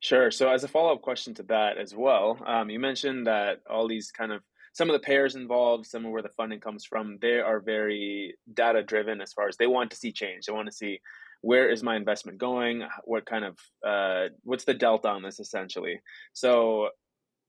[0.00, 0.30] Sure.
[0.30, 3.88] So, as a follow up question to that as well, um, you mentioned that all
[3.88, 7.18] these kind of some of the payers involved, some of where the funding comes from,
[7.20, 10.46] they are very data driven as far as they want to see change.
[10.46, 11.00] They want to see
[11.40, 16.00] where is my investment going, what kind of uh, what's the delta on this essentially.
[16.32, 16.90] So,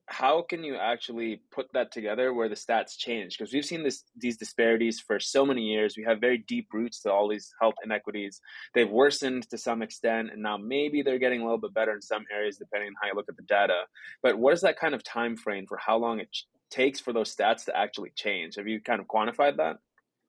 [0.10, 3.38] how can you actually put that together where the stats change?
[3.38, 5.96] Because we've seen this these disparities for so many years.
[5.96, 8.42] We have very deep roots to all these health inequities.
[8.74, 12.02] They've worsened to some extent and now maybe they're getting a little bit better in
[12.02, 13.82] some areas depending on how you look at the data.
[14.24, 17.14] But what is that kind of time frame for how long it ch- takes for
[17.14, 18.56] those stats to actually change?
[18.56, 19.78] Have you kind of quantified that?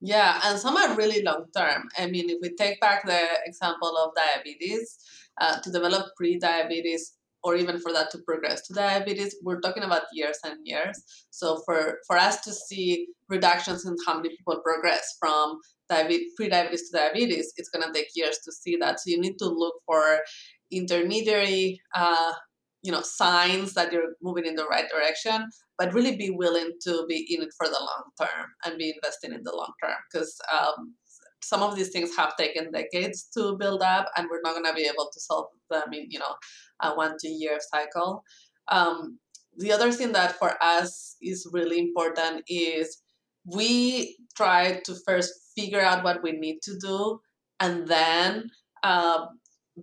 [0.02, 1.88] Yeah, and some are really long term.
[1.98, 4.98] I mean, if we take back the example of diabetes,
[5.40, 9.82] uh, to develop pre diabetes or even for that to progress to diabetes, we're talking
[9.82, 11.02] about years and years.
[11.30, 16.90] So for, for us to see reductions in how many people progress from diabetes, pre-diabetes
[16.90, 19.00] to diabetes, it's going to take years to see that.
[19.00, 20.20] So you need to look for
[20.70, 22.32] intermediary, uh,
[22.82, 25.46] you know, signs that you're moving in the right direction,
[25.78, 29.32] but really be willing to be in it for the long term and be investing
[29.32, 30.94] in the long term because um,
[31.42, 34.74] some of these things have taken decades to build up and we're not going to
[34.74, 36.34] be able to solve them in you know
[36.82, 38.22] a one two year cycle
[38.68, 39.18] um,
[39.56, 43.02] the other thing that for us is really important is
[43.44, 47.18] we try to first figure out what we need to do
[47.58, 48.48] and then
[48.82, 49.26] uh,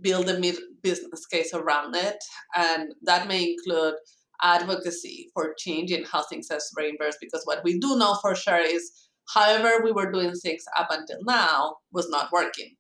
[0.02, 2.18] build a business case around it
[2.56, 3.96] and that may include
[4.44, 9.08] advocacy for changing how things are reimbursed because what we do know for sure is
[9.34, 12.76] However, we were doing things up until now was not working.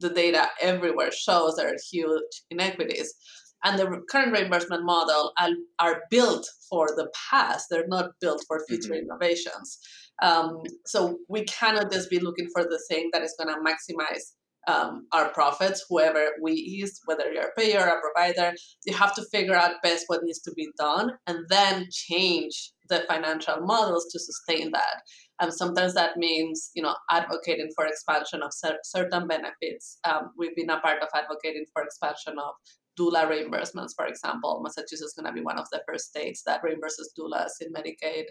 [0.00, 3.14] The data everywhere shows there are huge inequities.
[3.64, 7.66] And the current reimbursement model are, are built for the past.
[7.70, 9.10] They're not built for future mm-hmm.
[9.10, 9.78] innovations.
[10.22, 14.32] Um, so we cannot just be looking for the thing that is going to maximize
[14.68, 19.14] um, our profits, whoever we is, whether you're a payer or a provider, you have
[19.14, 24.08] to figure out best what needs to be done and then change the financial models
[24.12, 25.02] to sustain that.
[25.40, 29.98] And sometimes that means, you know, advocating for expansion of cer- certain benefits.
[30.04, 32.54] Um, we've been a part of advocating for expansion of
[32.98, 34.60] doula reimbursements, for example.
[34.62, 38.24] Massachusetts is going to be one of the first states that reimburses doulas in Medicaid.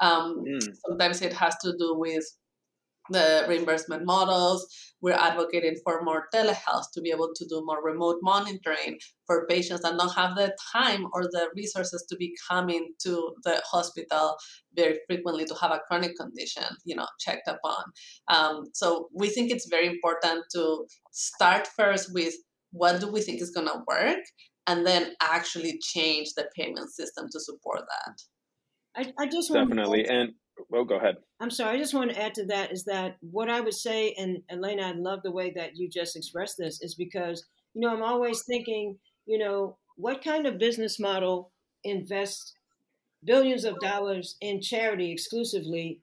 [0.00, 0.68] Um, mm.
[0.86, 2.24] Sometimes it has to do with
[3.10, 4.66] the reimbursement models.
[5.00, 9.82] We're advocating for more telehealth to be able to do more remote monitoring for patients
[9.82, 14.36] that don't have the time or the resources to be coming to the hospital
[14.74, 17.84] very frequently to have a chronic condition, you know, checked upon.
[18.28, 22.34] Um, so we think it's very important to start first with
[22.72, 24.24] what do we think is going to work,
[24.66, 28.14] and then actually change the payment system to support that.
[28.96, 30.32] I, I just definitely and
[30.68, 31.16] well, go ahead.
[31.40, 31.76] I'm sorry.
[31.76, 34.88] I just want to add to that is that what I would say, and Elena,
[34.88, 38.42] I love the way that you just expressed this, is because you know I'm always
[38.42, 41.52] thinking, you know, what kind of business model
[41.84, 42.54] invests
[43.24, 46.00] billions of dollars in charity exclusively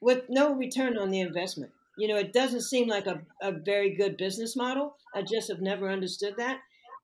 [0.00, 1.72] with no return on the investment?
[1.98, 4.96] You know, it doesn't seem like a, a very good business model.
[5.14, 6.58] I just have never understood that.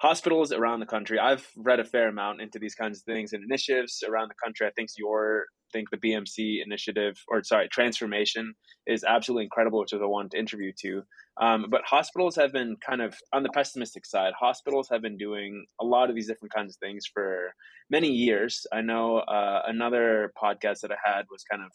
[0.00, 3.42] hospitals around the country, I've read a fair amount into these kinds of things and
[3.42, 4.66] initiatives around the country.
[4.66, 8.54] I think your think the BMC initiative, or sorry, transformation
[8.86, 11.02] is absolutely incredible, which is I wanted to interview to.
[11.40, 14.32] Um, but hospitals have been kind of on the pessimistic side.
[14.38, 17.52] Hospitals have been doing a lot of these different kinds of things for
[17.90, 18.66] many years.
[18.72, 21.70] I know uh, another podcast that I had was kind of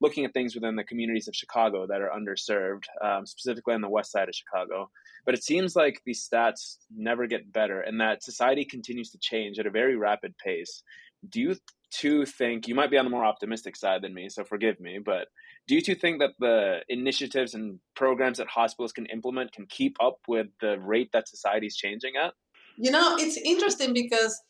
[0.00, 3.88] looking at things within the communities of Chicago that are underserved, um, specifically on the
[3.88, 4.90] west side of Chicago.
[5.24, 9.60] But it seems like these stats never get better and that society continues to change
[9.60, 10.82] at a very rapid pace.
[11.28, 11.56] Do you
[11.94, 14.98] two think you might be on the more optimistic side than me, so forgive me,
[14.98, 15.28] but
[15.66, 19.96] do you two think that the initiatives and programs that hospitals can implement can keep
[20.02, 22.34] up with the rate that society is changing at?
[22.76, 24.40] You know, it's interesting because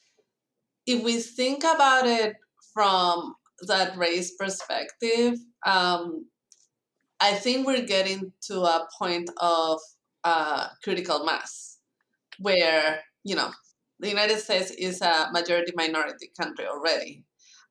[0.87, 2.35] if we think about it
[2.73, 3.35] from
[3.67, 6.27] that race perspective, um,
[7.21, 9.79] I think we're getting to a point of
[10.25, 11.79] uh, critical mass
[12.39, 13.51] where, you know,
[14.01, 17.23] the United States is a majority minority country already.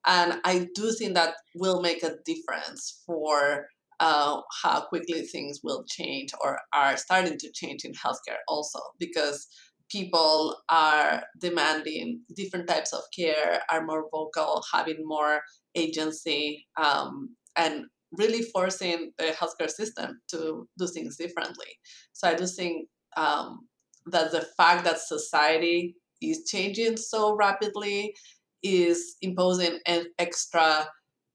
[0.06, 3.68] And I do think that will make a difference for
[4.00, 9.48] uh, how quickly things will change or are starting to change in healthcare also because
[9.90, 15.42] people are demanding different types of care, are more vocal, having more
[15.76, 21.68] agency, um, and really forcing the healthcare system to do things differently.
[22.14, 22.88] So I do think
[23.18, 23.68] um,
[24.08, 28.16] that the fact that society is changing so rapidly
[28.64, 30.88] is imposing an extra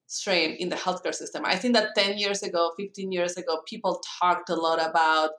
[0.07, 1.45] strain in the healthcare system.
[1.45, 5.31] I think that 10 years ago, 15 years ago, people talked a lot about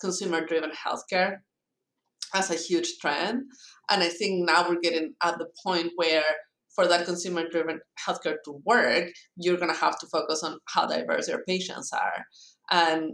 [0.00, 1.38] consumer driven healthcare
[2.34, 3.44] as a huge trend.
[3.88, 6.24] And I think now we're getting at the point where
[6.74, 10.86] for that consumer driven healthcare to work, you're going to have to focus on how
[10.86, 12.24] diverse your patients are.
[12.70, 13.12] And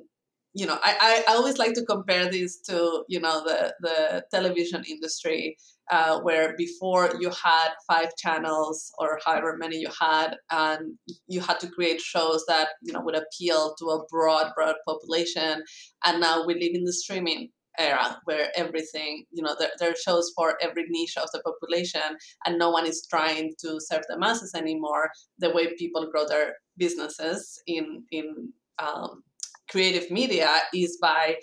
[0.54, 4.84] you know, I, I always like to compare this to, you know, the, the television
[4.88, 5.56] industry,
[5.90, 11.58] uh, where before you had five channels or however many you had, and you had
[11.60, 15.62] to create shows that, you know, would appeal to a broad, broad population.
[16.04, 19.96] And now we live in the streaming era where everything you know there, there are
[19.96, 22.02] shows for every niche of the population
[22.44, 26.56] and no one is trying to serve the masses anymore the way people grow their
[26.76, 29.22] businesses in in um,
[29.70, 31.36] creative media is by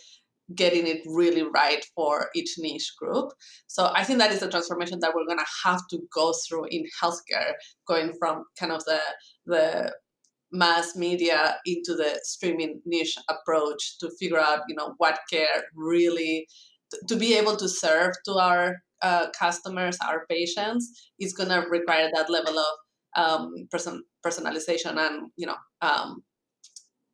[0.55, 3.31] getting it really right for each niche group.
[3.67, 6.65] So I think that is the transformation that we're going to have to go through
[6.71, 7.53] in healthcare,
[7.87, 8.99] going from kind of the
[9.45, 9.93] the
[10.51, 16.47] mass media into the streaming niche approach to figure out you know what care really
[17.07, 22.09] to be able to serve to our uh, customers our patients is going to require
[22.15, 22.65] that level of
[23.15, 26.23] um, person personalization and you know um,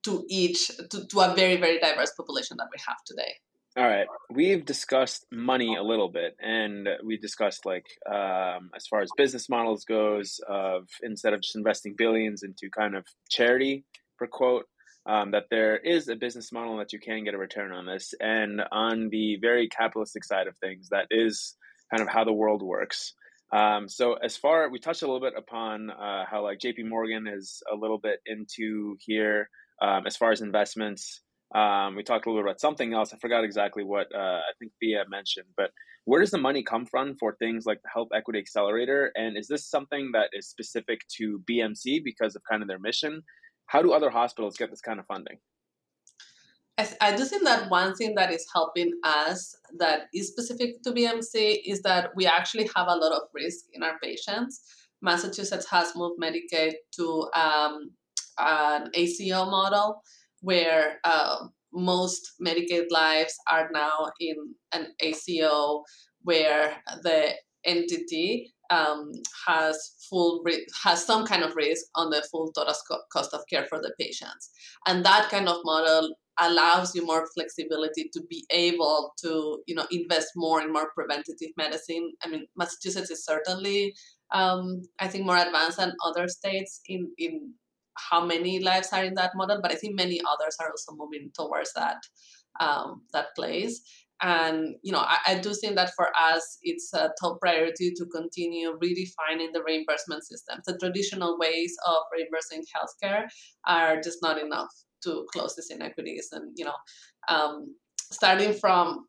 [0.05, 3.33] to each to, to a very very diverse population that we have today
[3.77, 9.01] all right, we've discussed money a little bit, and we discussed like um, as far
[9.01, 13.83] as business models goes, of instead of just investing billions into kind of charity,
[14.17, 14.63] per quote,
[15.05, 18.13] um, that there is a business model that you can get a return on this,
[18.21, 21.57] and on the very capitalistic side of things, that is
[21.91, 23.13] kind of how the world works.
[23.51, 26.83] Um, so as far we touched a little bit upon uh, how like J.P.
[26.83, 29.49] Morgan is a little bit into here
[29.81, 31.21] um, as far as investments.
[31.53, 33.13] Um, we talked a little bit about something else.
[33.13, 35.71] I forgot exactly what uh, I think Thea mentioned, but
[36.05, 39.11] where does the money come from for things like the Health Equity Accelerator?
[39.15, 43.21] And is this something that is specific to BMC because of kind of their mission?
[43.67, 45.37] How do other hospitals get this kind of funding?
[46.77, 51.61] I do think that one thing that is helping us that is specific to BMC
[51.65, 54.61] is that we actually have a lot of risk in our patients.
[55.01, 57.91] Massachusetts has moved Medicaid to um,
[58.37, 60.01] an ACO model
[60.41, 64.35] where uh, most Medicaid lives are now in
[64.71, 65.83] an ACO
[66.23, 67.33] where the
[67.65, 69.11] entity um,
[69.47, 70.43] has full
[70.83, 72.73] has some kind of risk on the full total
[73.11, 74.49] cost of care for the patients,
[74.87, 79.85] and that kind of model allows you more flexibility to be able to you know
[79.91, 82.11] invest more in more preventative medicine.
[82.23, 83.93] I mean, Massachusetts is certainly
[84.33, 87.53] um, I think more advanced than other states in in
[87.97, 91.31] how many lives are in that model, but I think many others are also moving
[91.35, 91.97] towards that
[92.59, 93.81] um, that place.
[94.21, 98.05] And you know, I, I, do think that for us, it's a top priority to
[98.05, 100.59] continue redefining the reimbursement system.
[100.65, 103.25] The traditional ways of reimbursing healthcare
[103.67, 104.69] are just not enough
[105.03, 106.29] to close these inequities.
[106.31, 106.75] And you know,
[107.27, 107.75] um,
[108.09, 109.05] starting from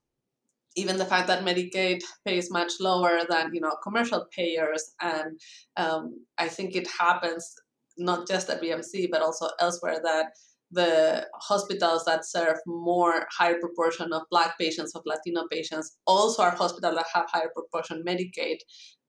[0.75, 5.41] even the fact that Medicaid pays much lower than you know commercial payers, and
[5.77, 7.55] um, I think it happens
[7.97, 10.27] not just at BMC but also elsewhere that
[10.73, 16.51] the hospitals that serve more higher proportion of black patients of latino patients also are
[16.51, 18.57] hospitals that have higher proportion medicaid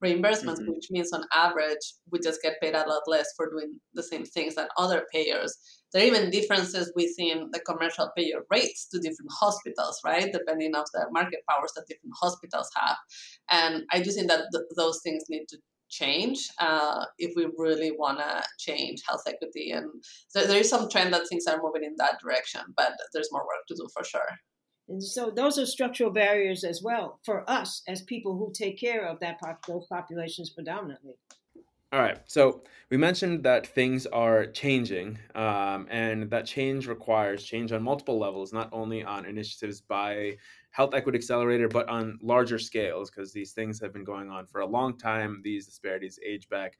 [0.04, 0.70] reimbursements mm-hmm.
[0.70, 4.24] which means on average we just get paid a lot less for doing the same
[4.24, 5.58] things than other payers.
[5.92, 10.30] There are even differences within the commercial payer rates to different hospitals right?
[10.32, 12.96] Depending on the market powers that different hospitals have.
[13.50, 15.58] And i do think that th- those things need to
[15.88, 19.70] change uh, if we really want to change health equity.
[19.70, 19.90] And
[20.28, 23.42] so there is some trend that things are moving in that direction, but there's more
[23.42, 24.28] work to do for sure.
[24.88, 29.06] And so those are structural barriers as well for us as people who take care
[29.06, 31.14] of that pop- those populations predominantly.
[31.90, 32.20] All right.
[32.30, 38.18] So we mentioned that things are changing, um, and that change requires change on multiple
[38.18, 40.36] levels, not only on initiatives by
[40.70, 44.60] Health Equity Accelerator, but on larger scales, because these things have been going on for
[44.60, 45.40] a long time.
[45.42, 46.76] These disparities age back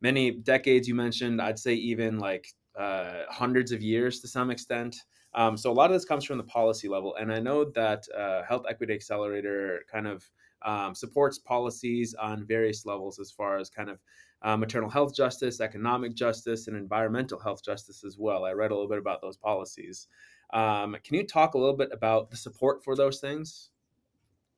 [0.00, 2.48] many decades, you mentioned, I'd say even like
[2.78, 4.96] uh, hundreds of years to some extent.
[5.34, 7.14] Um, so a lot of this comes from the policy level.
[7.16, 10.30] And I know that uh, Health Equity Accelerator kind of
[10.66, 13.98] um, supports policies on various levels as far as kind of
[14.42, 18.44] uh, maternal health justice, economic justice, and environmental health justice as well.
[18.44, 20.08] I read a little bit about those policies.
[20.52, 23.70] Um, can you talk a little bit about the support for those things?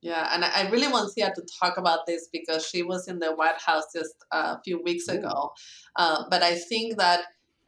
[0.01, 3.35] Yeah, and I really want Thea to talk about this because she was in the
[3.35, 5.51] White House just a few weeks ago.
[5.95, 7.21] Uh, but I think that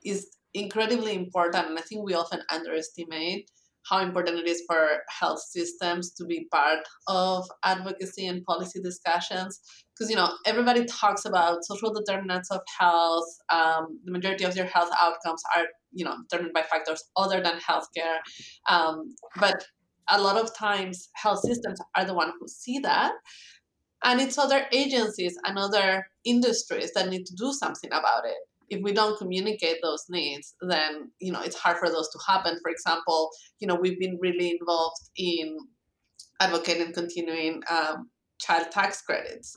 [0.04, 3.52] is incredibly important, and I think we often underestimate
[3.90, 9.60] how important it is for health systems to be part of advocacy and policy discussions.
[9.94, 14.66] Because you know everybody talks about social determinants of health um, the majority of your
[14.66, 18.18] health outcomes are you know determined by factors other than healthcare.
[18.70, 19.66] Um, but
[20.10, 23.14] a lot of times health systems are the one who see that
[24.04, 28.38] and it's other agencies and other industries that need to do something about it
[28.72, 32.58] if we don't communicate those needs then you know it's hard for those to happen.
[32.64, 35.58] For example you know we've been really involved in
[36.40, 38.10] advocating continuing um,
[38.40, 39.56] child tax credits.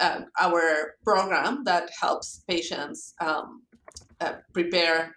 [0.00, 3.62] Um, our program that helps patients um,
[4.20, 5.14] uh, prepare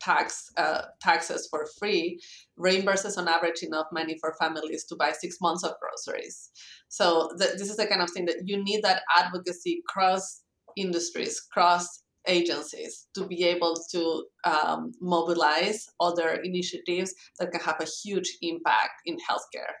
[0.00, 2.20] tax uh, taxes for free
[2.58, 6.50] reimburses on average enough money for families to buy six months of groceries.
[6.88, 10.42] So th- this is the kind of thing that you need that advocacy cross
[10.76, 17.86] industries cross agencies to be able to um, mobilize other initiatives that can have a
[17.86, 19.74] huge impact in healthcare.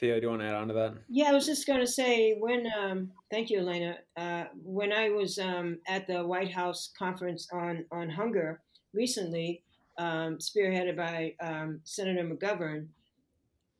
[0.00, 0.94] Thea, do you want to add on to that?
[1.08, 3.98] Yeah, I was just going to say when, um, thank you, Elena.
[4.16, 8.60] Uh, when I was um, at the White House conference on, on hunger
[8.92, 9.62] recently,
[9.98, 12.88] um, spearheaded by um, Senator McGovern,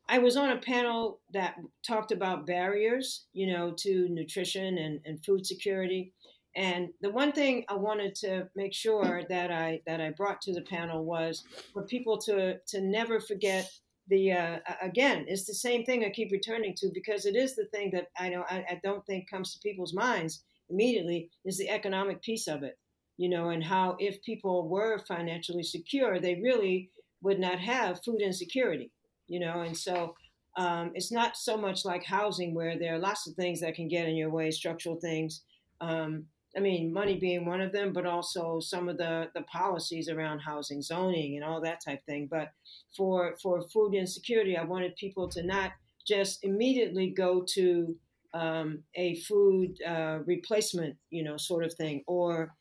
[0.08, 5.24] I was on a panel that talked about barriers, you know, to nutrition and, and
[5.24, 6.12] food security.
[6.56, 10.52] And the one thing I wanted to make sure that I that I brought to
[10.52, 11.42] the panel was
[11.72, 13.70] for people to to never forget
[14.08, 17.64] the uh, again it's the same thing I keep returning to because it is the
[17.66, 21.70] thing that I know I, I don't think comes to people's minds immediately is the
[21.70, 22.78] economic piece of it,
[23.16, 26.90] you know, and how if people were financially secure, they really
[27.22, 28.92] would not have food insecurity
[29.28, 30.14] you know, and so
[30.56, 33.88] um, it's not so much like housing where there are lots of things that can
[33.88, 35.42] get in your way, structural things.
[35.80, 40.08] Um, I mean, money being one of them, but also some of the, the policies
[40.08, 42.28] around housing, zoning, and all that type thing.
[42.30, 42.50] But
[42.96, 45.72] for for food insecurity, I wanted people to not
[46.06, 47.96] just immediately go to
[48.34, 52.54] um, a food uh, replacement, you know, sort of thing, or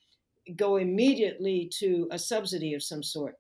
[0.55, 3.35] go immediately to a subsidy of some sort.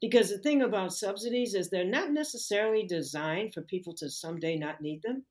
[0.00, 4.80] Because the thing about subsidies is they're not necessarily designed for people to someday not
[4.80, 5.24] need them.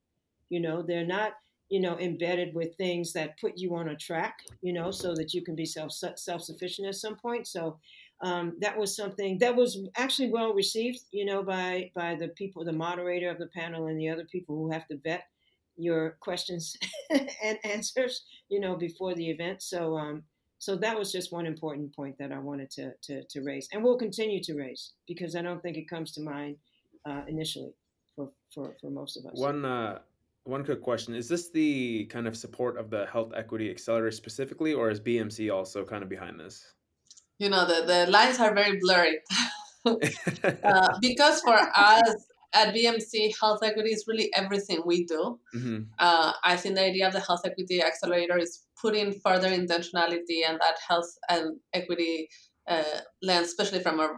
[0.50, 1.34] You know, they're not,
[1.70, 5.34] you know, embedded with things that put you on a track, you know, so that
[5.34, 7.48] you can be self self sufficient at some point.
[7.48, 7.80] So
[8.22, 12.64] um, that was something that was actually well received, you know, by by the people,
[12.64, 15.24] the moderator of the panel, and the other people who have to vet
[15.78, 16.76] your questions
[17.10, 19.62] and answers, you know, before the event.
[19.62, 20.24] So um,
[20.60, 23.84] so that was just one important point that I wanted to, to, to raise and
[23.84, 26.58] we'll continue to raise because I don't think it comes to mind
[27.06, 27.74] uh, initially
[28.16, 29.32] for, for, for most of us.
[29.34, 30.00] One, uh,
[30.44, 31.16] one quick question.
[31.16, 35.54] Is this the kind of support of the Health Equity Accelerator specifically, or is BMC
[35.54, 36.74] also kind of behind this?
[37.38, 39.20] You know, the, the lines are very blurry.
[39.86, 42.16] uh, because for us,
[42.54, 45.40] at BMC, health equity is really everything we do.
[45.56, 45.84] Mm-hmm.
[46.00, 50.60] Uh, I think the idea of the health equity accelerator is putting further intentionality and
[50.60, 52.30] that health and equity
[52.68, 54.10] uh, lens, especially from a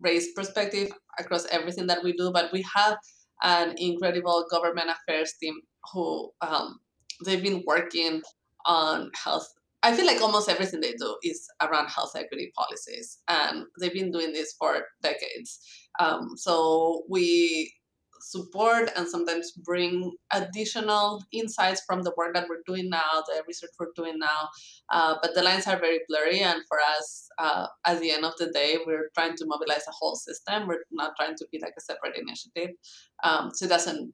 [0.00, 2.30] race perspective, across everything that we do.
[2.32, 2.96] But we have
[3.42, 5.54] an incredible government affairs team
[5.92, 6.78] who um,
[7.24, 8.22] they've been working
[8.66, 9.48] on health
[9.82, 14.10] I feel like almost everything they do is around health equity policies, and they've been
[14.10, 15.60] doing this for decades.
[15.98, 17.72] Um, so we
[18.20, 23.70] support and sometimes bring additional insights from the work that we're doing now, the research
[23.78, 24.48] we're doing now.
[24.90, 28.34] Uh, but the lines are very blurry, and for us, uh, at the end of
[28.38, 30.66] the day, we're trying to mobilize a whole system.
[30.66, 32.76] We're not trying to be like a separate initiative.
[33.24, 34.12] Um, so it doesn't,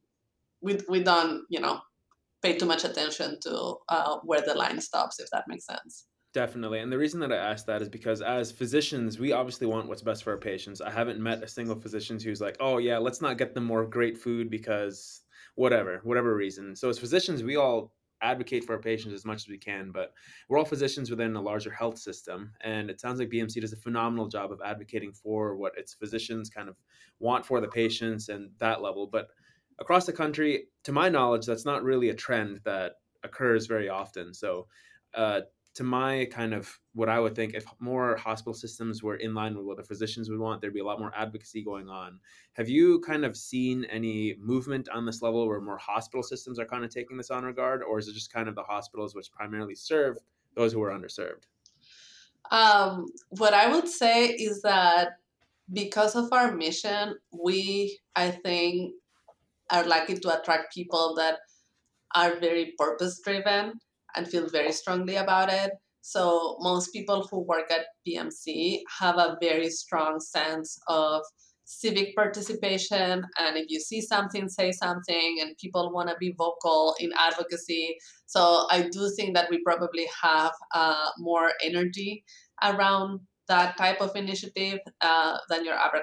[0.60, 1.80] we, we don't, you know,
[2.42, 6.06] pay too much attention to uh, where the line stops, if that makes sense.
[6.34, 6.80] Definitely.
[6.80, 10.02] And the reason that I asked that is because as physicians, we obviously want what's
[10.02, 10.80] best for our patients.
[10.80, 13.86] I haven't met a single physician who's like, oh, yeah, let's not get them more
[13.86, 15.22] great food because
[15.54, 16.74] whatever, whatever reason.
[16.74, 20.12] So as physicians, we all advocate for our patients as much as we can, but
[20.48, 22.52] we're all physicians within a larger health system.
[22.62, 26.50] And it sounds like BMC does a phenomenal job of advocating for what its physicians
[26.50, 26.76] kind of
[27.20, 29.06] want for the patients and that level.
[29.06, 29.28] But
[29.78, 34.34] across the country, to my knowledge, that's not really a trend that occurs very often.
[34.34, 34.66] So,
[35.14, 35.42] uh,
[35.74, 39.56] to my kind of what I would think, if more hospital systems were in line
[39.56, 42.20] with what the physicians would want, there'd be a lot more advocacy going on.
[42.52, 46.64] Have you kind of seen any movement on this level where more hospital systems are
[46.64, 49.32] kind of taking this on regard, or is it just kind of the hospitals which
[49.32, 50.16] primarily serve
[50.54, 51.42] those who are underserved?
[52.52, 55.18] Um, what I would say is that
[55.72, 58.92] because of our mission, we, I think,
[59.70, 61.38] are likely to attract people that
[62.14, 63.72] are very purpose driven
[64.16, 65.72] and feel very strongly about it.
[66.00, 71.22] So most people who work at BMC have a very strong sense of
[71.64, 76.94] civic participation and if you see something say something and people want to be vocal
[77.00, 77.96] in advocacy
[78.26, 82.22] so i do think that we probably have uh, more energy
[82.62, 86.02] around that type of initiative uh, than your average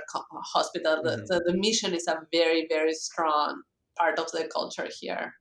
[0.53, 1.21] hospital mm-hmm.
[1.21, 3.61] the, the, the mission is a very very strong
[3.97, 5.31] part of the culture here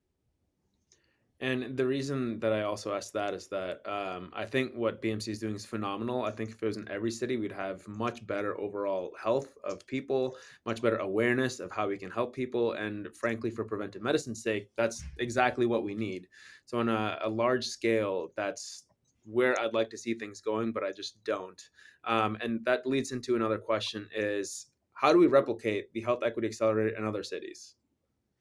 [1.41, 5.29] and the reason that I also asked that is that um, I think what BMC
[5.29, 6.23] is doing is phenomenal.
[6.23, 9.85] I think if it was in every city, we'd have much better overall health of
[9.87, 10.37] people,
[10.67, 12.73] much better awareness of how we can help people.
[12.73, 16.27] And frankly, for preventive medicine's sake, that's exactly what we need.
[16.65, 18.83] So, on a, a large scale, that's
[19.25, 21.61] where I'd like to see things going, but I just don't.
[22.03, 26.49] Um, and that leads into another question is how do we replicate the Health Equity
[26.49, 27.75] Accelerator in other cities?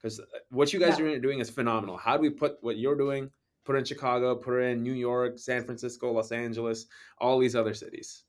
[0.01, 1.07] Because uh, what you guys yeah.
[1.07, 1.96] are doing is phenomenal.
[1.96, 3.30] How do we put what you're doing,
[3.64, 6.86] put in Chicago, put in New York, San Francisco, Los Angeles,
[7.18, 8.24] all these other cities?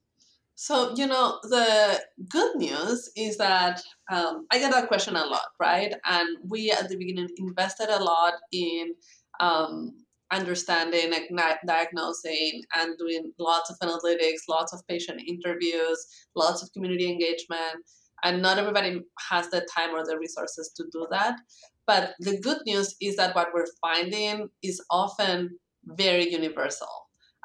[0.55, 1.99] So, you know, the
[2.29, 5.93] good news is that um, I get that question a lot, right?
[6.05, 8.93] And we at the beginning invested a lot in
[9.39, 11.13] um, understanding,
[11.65, 16.05] diagnosing, and doing lots of analytics, lots of patient interviews,
[16.35, 17.83] lots of community engagement
[18.23, 21.35] and not everybody has the time or the resources to do that
[21.87, 25.49] but the good news is that what we're finding is often
[25.85, 26.87] very universal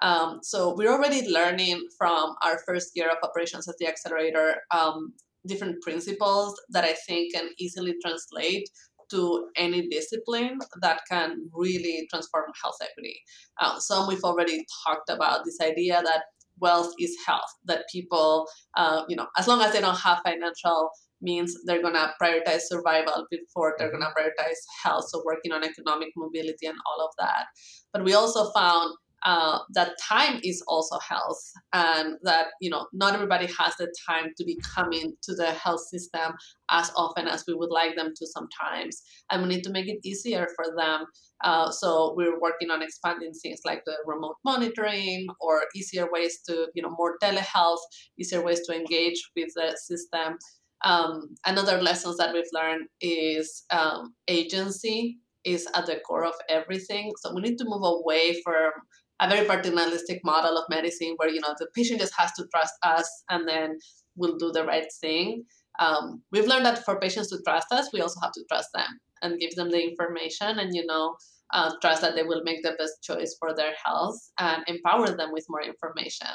[0.02, 5.12] um, so we're already learning from our first year of operations at the accelerator um,
[5.46, 8.68] different principles that i think can easily translate
[9.10, 13.20] to any discipline that can really transform health equity.
[13.62, 16.22] Um, some we've already talked about this idea that
[16.60, 20.90] wealth is health that people uh, you know as long as they don't have financial
[21.22, 24.28] means they're going to prioritize survival before they're going to mm-hmm.
[24.28, 27.46] prioritize health so working on economic mobility and all of that
[27.92, 28.94] but we also found
[29.24, 31.40] uh, that time is also health
[31.72, 35.80] and that you know not everybody has the time to be coming to the health
[35.80, 36.34] system
[36.70, 39.98] as often as we would like them to sometimes and we need to make it
[40.04, 41.06] easier for them.
[41.44, 46.68] Uh, so we're working on expanding things like the remote monitoring or easier ways to
[46.74, 47.78] you know more telehealth
[48.18, 50.38] easier ways to engage with the system.
[50.84, 57.12] Um, another lessons that we've learned is um, agency is at the core of everything.
[57.18, 58.72] So we need to move away from
[59.20, 62.74] a very paternalistic model of medicine where you know the patient just has to trust
[62.82, 63.78] us and then
[64.16, 65.44] we'll do the right thing.
[65.78, 68.98] Um, we've learned that for patients to trust us we also have to trust them
[69.22, 71.16] and give them the information and you know
[71.52, 75.30] uh, trust that they will make the best choice for their health and empower them
[75.32, 76.28] with more information.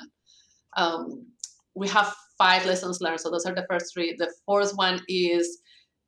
[0.78, 1.28] Um,
[1.76, 3.20] we have five lessons learned.
[3.20, 4.16] So those are the first three.
[4.18, 5.60] The fourth one is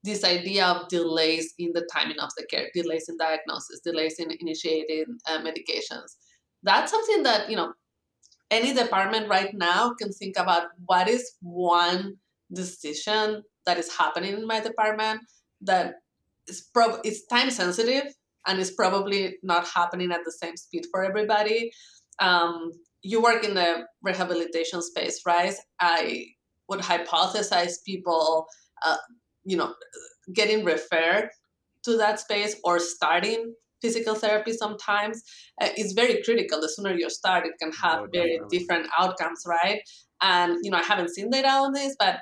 [0.04, 4.30] this idea of delays in the timing of the care delays in diagnosis delays in
[4.40, 6.18] initiating uh, medications
[6.64, 7.74] that's something that you know
[8.52, 12.16] any department right now can think about what is one
[12.54, 15.22] decision that is happening in my department
[15.62, 15.96] that
[16.48, 18.14] is prob is time sensitive
[18.48, 21.72] and is probably not happening at the same speed for everybody.
[22.20, 25.56] Um, you work in the rehabilitation space right?
[25.80, 26.28] I
[26.70, 28.48] would hypothesize people
[28.86, 28.98] uh,
[29.46, 29.74] you know
[30.34, 31.30] getting referred
[31.84, 33.54] to that space or starting
[33.84, 35.22] physical therapy sometimes
[35.62, 36.62] uh, is very critical.
[36.62, 39.82] The sooner you start, it can have oh, very different outcomes, right?
[40.22, 42.20] And you know, I haven't seen data on this, but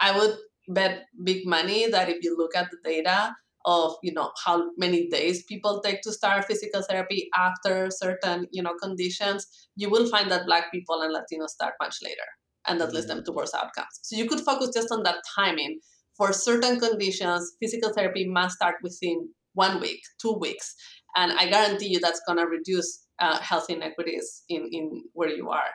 [0.00, 0.36] I would
[0.68, 3.34] bet big money that if you look at the data
[3.64, 8.62] of you know how many days people take to start physical therapy after certain you
[8.62, 9.46] know conditions,
[9.76, 12.28] you will find that Black people and Latinos start much later,
[12.66, 12.96] and that mm-hmm.
[12.96, 14.00] leads them to worse outcomes.
[14.02, 15.80] So you could focus just on that timing.
[16.16, 20.74] For certain conditions, physical therapy must start within one week, two weeks,
[21.16, 25.50] and I guarantee you that's going to reduce uh, health inequities in, in where you
[25.50, 25.70] are.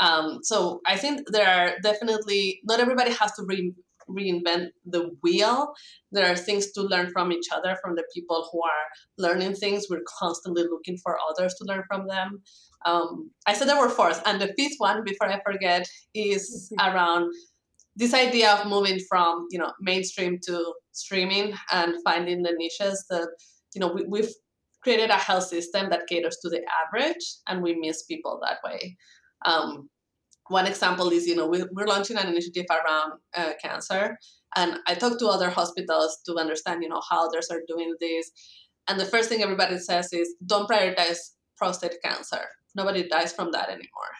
[0.00, 3.72] Um, so I think there are definitely not everybody has to re-
[4.08, 5.72] reinvent the wheel.
[6.12, 8.84] There are things to learn from each other, from the people who are
[9.18, 9.86] learning things.
[9.88, 12.42] We're constantly looking for others to learn from them.
[12.84, 16.94] Um, I said there were four, and the fifth one, before I forget, is mm-hmm.
[16.94, 17.32] around
[17.96, 23.28] this idea of moving from you know mainstream to streaming and finding the niches that
[23.74, 24.32] you know we, we've
[24.84, 28.96] created a health system that caters to the average and we miss people that way.
[29.44, 29.90] Um,
[30.48, 34.18] one example is you know we, we're launching an initiative around uh, cancer
[34.56, 38.30] and i talked to other hospitals to understand you know how others are doing this
[38.88, 41.18] and the first thing everybody says is don't prioritize
[41.56, 42.40] prostate cancer.
[42.74, 44.12] Nobody dies from that anymore.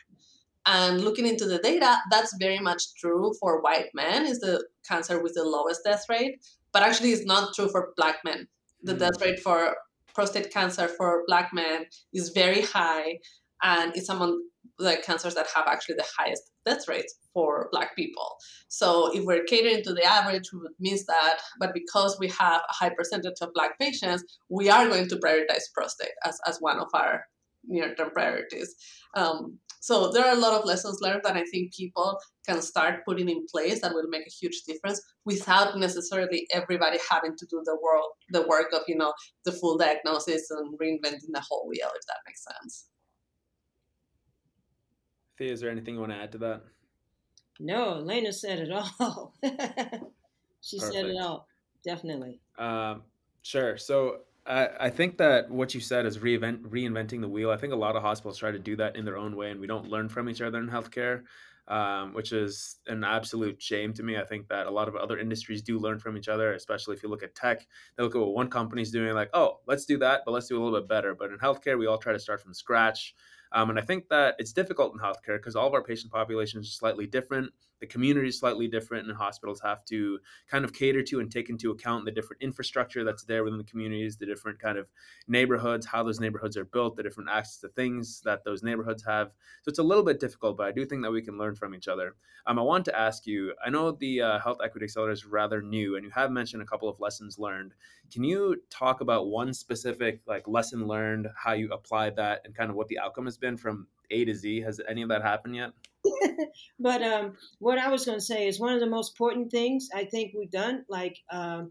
[0.67, 5.23] And looking into the data that's very much true for white men is the cancer
[5.23, 6.39] with the lowest death rate
[6.73, 8.49] but actually it's not true for black men.
[8.83, 8.99] The mm-hmm.
[9.01, 9.77] death rate for
[10.15, 13.19] prostate cancer for black men is very high
[13.63, 14.43] and it's among
[14.79, 18.37] the cancers that have actually the highest death rates for black people.
[18.69, 22.63] So if we're catering to the average we would miss that but because we have
[22.69, 26.79] a high percentage of black patients we are going to prioritize prostate as, as one
[26.79, 27.25] of our
[27.67, 28.75] near-term priorities.
[29.15, 32.19] Um, so there are a lot of lessons learned that I think people
[32.49, 37.37] can start putting in place that will make a huge difference without necessarily everybody having
[37.37, 39.13] to do the work the work of you know
[39.45, 42.87] the full diagnosis and reinventing the whole wheel if that makes sense.
[45.37, 46.63] Thea, is there anything you want to add to that?
[47.61, 49.35] No, Elena said it all.
[50.63, 50.95] she Perfect.
[50.95, 51.47] said it all.
[51.85, 52.41] Definitely.
[52.57, 53.03] Um,
[53.43, 53.77] sure.
[53.77, 57.51] So I, think that what you said is reinvent, reinventing the wheel.
[57.51, 59.59] I think a lot of hospitals try to do that in their own way, and
[59.59, 61.23] we don't learn from each other in healthcare,
[61.69, 64.19] um, which is an absolute shame to me.
[64.19, 67.03] I think that a lot of other industries do learn from each other, especially if
[67.03, 67.67] you look at tech.
[67.97, 70.61] They look at what one company's doing, like, oh, let's do that, but let's do
[70.61, 71.15] a little bit better.
[71.15, 73.15] But in healthcare, we all try to start from scratch.
[73.53, 76.69] Um, and I think that it's difficult in healthcare because all of our patient populations
[76.69, 77.51] are slightly different.
[77.85, 80.19] The community is slightly different, and hospitals have to
[80.49, 83.65] kind of cater to and take into account the different infrastructure that's there within the
[83.65, 84.89] communities, the different kind of
[85.29, 89.33] neighborhoods, how those neighborhoods are built, the different access to things that those neighborhoods have.
[89.61, 91.75] So it's a little bit difficult, but I do think that we can learn from
[91.75, 92.17] each other.
[92.47, 95.61] Um, I want to ask you I know the uh, Health Equity Accelerator is rather
[95.61, 97.75] new, and you have mentioned a couple of lessons learned.
[98.11, 102.71] Can you talk about one specific like lesson learned, how you applied that, and kind
[102.71, 104.61] of what the outcome has been from A to Z?
[104.63, 105.73] Has any of that happened yet?
[106.79, 109.89] but um, what I was going to say is one of the most important things
[109.95, 111.71] I think we've done, like, um,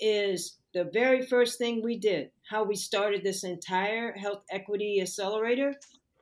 [0.00, 5.74] is the very first thing we did, how we started this entire health equity accelerator,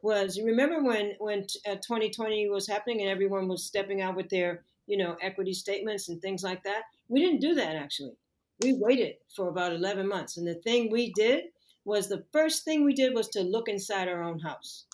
[0.02, 4.28] was you remember when when uh, 2020 was happening and everyone was stepping out with
[4.28, 6.82] their you know equity statements and things like that.
[7.08, 8.16] We didn't do that actually.
[8.62, 11.44] We waited for about 11 months, and the thing we did
[11.84, 14.84] was the first thing we did was to look inside our own house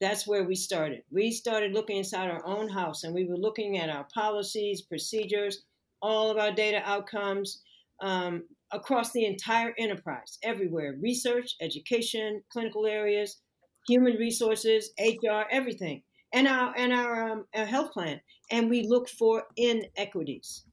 [0.00, 1.02] that's where we started.
[1.10, 5.62] We started looking inside our own house and we were looking at our policies, procedures,
[6.02, 7.62] all of our data outcomes
[8.02, 13.40] um, across the entire enterprise, everywhere research, education, clinical areas,
[13.88, 18.20] human resources, HR, everything, and our, and our, um, our health plan.
[18.50, 20.64] And we looked for inequities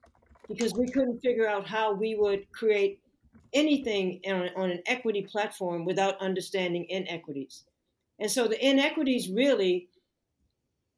[0.50, 3.00] because we couldn't figure out how we would create
[3.54, 7.66] anything on, on an equity platform without understanding inequities.
[8.20, 9.90] And so the inequities really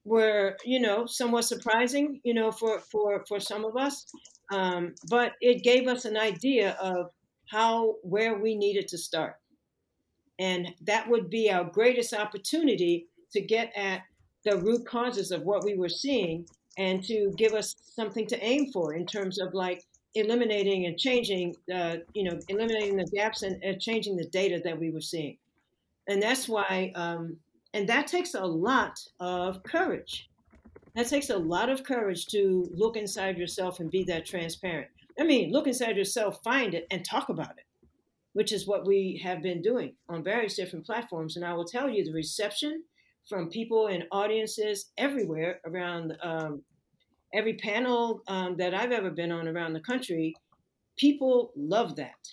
[0.04, 4.06] were, you know, somewhat surprising, you know, for for for some of us.
[4.52, 7.10] Um, but it gave us an idea of
[7.50, 9.36] how where we needed to start,
[10.40, 14.02] and that would be our greatest opportunity to get at
[14.44, 16.46] the root causes of what we were seeing
[16.78, 19.82] and to give us something to aim for in terms of like
[20.14, 24.78] eliminating and changing, uh, you know, eliminating the gaps and uh, changing the data that
[24.80, 25.38] we were seeing
[26.08, 27.38] and that's why um,
[27.74, 30.30] and that takes a lot of courage.
[30.96, 34.88] That takes a lot of courage to look inside yourself and be that transparent.
[35.20, 37.66] I mean look inside yourself find it and talk about it
[38.34, 41.38] which is what we have been doing on various different platforms.
[41.38, 42.84] And i will tell you the reception
[43.30, 46.62] from people and audiences everywhere around um,
[47.34, 50.36] every panel um, that i've ever been on around the country
[50.98, 52.30] people love that.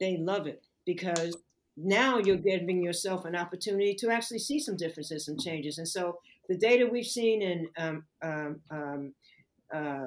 [0.00, 1.36] They love it because
[1.84, 5.78] now you're giving yourself an opportunity to actually see some differences, some changes.
[5.78, 6.18] And so
[6.48, 9.14] the data we've seen in um, um, um,
[9.74, 10.06] uh,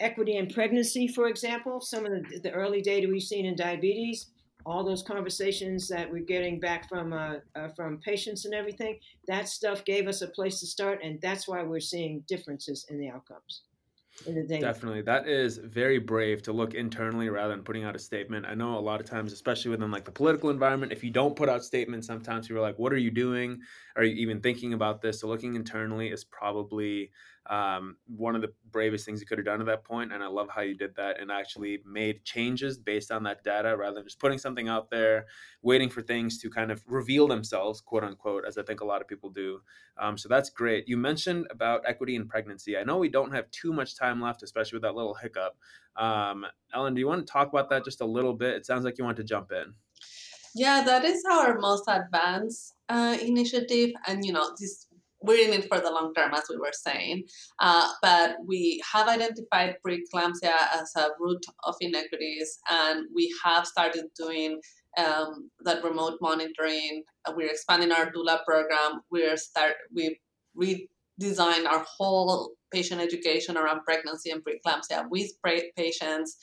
[0.00, 4.26] equity and pregnancy, for example, some of the, the, early data we've seen in diabetes,
[4.64, 9.48] all those conversations that we're getting back from uh, uh, from patients and everything, that
[9.48, 13.08] stuff gave us a place to start, and that's why we're seeing differences in the
[13.08, 13.62] outcomes.
[14.58, 15.02] Definitely.
[15.02, 18.46] That is very brave to look internally rather than putting out a statement.
[18.46, 21.36] I know a lot of times, especially within like the political environment, if you don't
[21.36, 23.60] put out statements, sometimes people are like, what are you doing?
[23.96, 25.20] Are you even thinking about this?
[25.20, 27.12] So looking internally is probably
[27.48, 30.12] um, one of the bravest things you could have done at that point.
[30.12, 33.76] And I love how you did that and actually made changes based on that data
[33.76, 35.26] rather than just putting something out there,
[35.62, 39.00] waiting for things to kind of reveal themselves, quote unquote, as I think a lot
[39.00, 39.60] of people do.
[39.98, 40.88] Um, so that's great.
[40.88, 42.76] You mentioned about equity in pregnancy.
[42.76, 45.56] I know we don't have too much time left, especially with that little hiccup.
[45.96, 46.44] Um,
[46.74, 48.54] Ellen, do you want to talk about that just a little bit?
[48.54, 49.74] It sounds like you want to jump in.
[50.54, 54.85] Yeah, that is our most advanced uh, initiative, and you know this
[55.20, 57.24] we're in it for the long term, as we were saying.
[57.58, 64.04] Uh, but we have identified preeclampsia as a root of inequities, and we have started
[64.16, 64.60] doing
[64.98, 67.02] um, that remote monitoring.
[67.34, 69.00] We're expanding our doula program.
[69.10, 70.18] We're start we
[70.58, 75.30] redesigned our whole patient education around pregnancy and preeclampsia with
[75.76, 76.36] patients.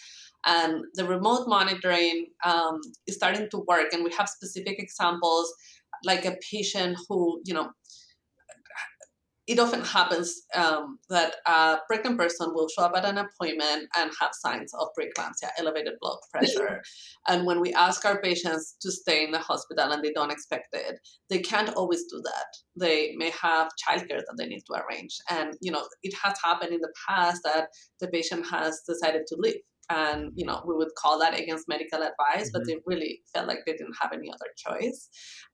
[0.46, 5.54] And the remote monitoring um, is starting to work, and we have specific examples,
[6.04, 7.72] like a patient who, you know,
[9.46, 14.12] it often happens um, that a pregnant person will show up at an appointment and
[14.20, 16.82] have signs of preeclampsia, elevated blood pressure.
[17.28, 20.68] and when we ask our patients to stay in the hospital and they don't expect
[20.72, 20.98] it,
[21.30, 22.46] they can't always do that.
[22.80, 25.18] They may have childcare that they need to arrange.
[25.30, 27.68] And, you know, it has happened in the past that
[28.00, 29.56] the patient has decided to leave
[29.90, 32.50] and you know we would call that against medical advice mm-hmm.
[32.54, 35.10] but they really felt like they didn't have any other choice.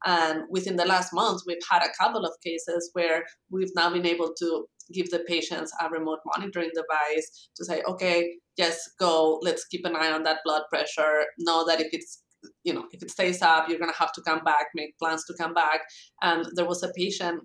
[0.05, 4.05] And within the last months we've had a couple of cases where we've now been
[4.05, 9.65] able to give the patients a remote monitoring device to say okay yes go let's
[9.65, 11.25] keep an eye on that blood pressure.
[11.39, 12.23] Know that if it's
[12.63, 15.25] you know if it stays up you're going to have to come back make plans
[15.25, 15.82] to come back.
[16.21, 17.41] And there was a patient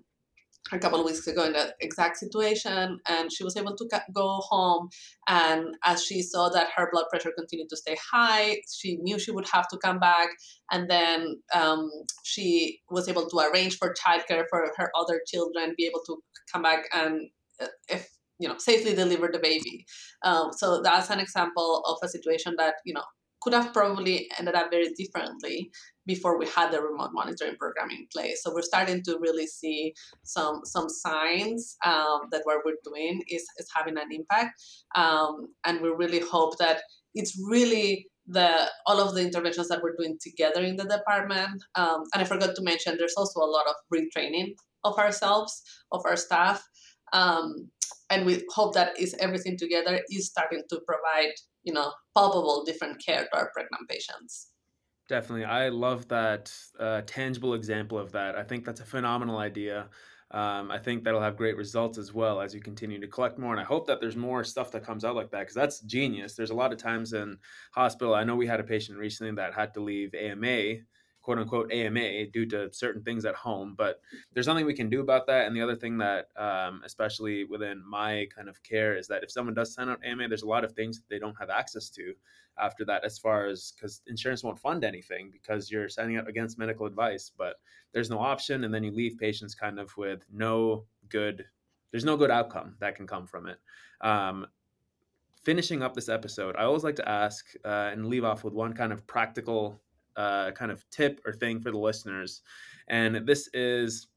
[0.71, 4.39] a couple of weeks ago in that exact situation and she was able to go
[4.49, 4.89] home
[5.27, 9.31] and as she saw that her blood pressure continued to stay high she knew she
[9.31, 10.29] would have to come back
[10.71, 11.89] and then um,
[12.23, 16.17] she was able to arrange for childcare for her other children be able to
[16.51, 17.29] come back and
[17.61, 18.09] uh, if
[18.39, 19.85] you know safely deliver the baby.
[20.23, 23.03] Um, so that's an example of a situation that you know
[23.45, 25.69] could have probably ended up very differently
[26.07, 28.41] before we had the remote monitoring program in place.
[28.41, 29.93] So we're starting to really see
[30.23, 34.59] some some signs um, that what we're doing is, is having an impact.
[34.95, 36.81] Um, and we really hope that
[37.13, 41.63] it's really the all of the interventions that we're doing together in the department.
[41.75, 46.01] Um, and I forgot to mention there's also a lot of retraining of ourselves, of
[46.05, 46.63] our staff.
[47.13, 47.69] Um,
[48.09, 51.33] and we hope that is everything together is starting to provide
[51.63, 54.49] you know palpable different care to our pregnant patients.
[55.07, 55.45] Definitely.
[55.45, 58.35] I love that uh, tangible example of that.
[58.35, 59.89] I think that's a phenomenal idea.
[60.31, 63.51] Um, i think that'll have great results as well as you continue to collect more
[63.51, 66.33] and i hope that there's more stuff that comes out like that because that's genius.
[66.33, 67.37] There's a lot of times in
[67.73, 70.77] hospital i know we had a patient recently that had to leave ama
[71.25, 73.73] quote unquote AMA due to certain things at home.
[73.75, 73.99] But
[74.33, 75.47] there's nothing we can do about that.
[75.47, 79.31] And the other thing that, um, especially within my kind of care, is that if
[79.31, 81.89] someone does sign out AMA, there's a lot of things that they don't have access
[81.89, 82.13] to
[82.59, 86.59] after that, as far as because insurance won't fund anything because you're signing up against
[86.59, 87.55] medical advice, but
[87.91, 88.63] there's no option.
[88.63, 91.43] And then you leave patients kind of with no good,
[91.89, 93.57] there's no good outcome that can come from it.
[94.01, 94.45] Um,
[95.43, 98.73] finishing up this episode, I always like to ask uh, and leave off with one
[98.73, 99.81] kind of practical
[100.17, 102.41] uh, kind of tip or thing for the listeners.
[102.87, 104.07] And this is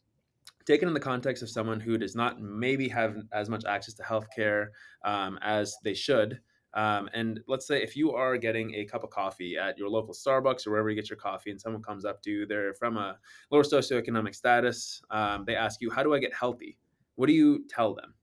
[0.66, 4.02] taken in the context of someone who does not maybe have as much access to
[4.02, 4.68] healthcare
[5.04, 6.40] um, as they should.
[6.74, 10.12] Um, and let's say if you are getting a cup of coffee at your local
[10.12, 12.98] Starbucks or wherever you get your coffee, and someone comes up to you, they're from
[12.98, 13.16] a
[13.50, 16.76] lower socioeconomic status, um, they ask you, How do I get healthy?
[17.14, 18.14] What do you tell them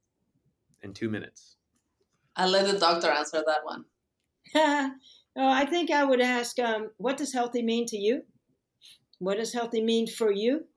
[0.83, 1.57] in two minutes?
[2.35, 3.85] I'll let the doctor answer that one.
[5.37, 8.23] Oh, I think I would ask, um, what does healthy mean to you?
[9.19, 10.67] What does healthy mean for you?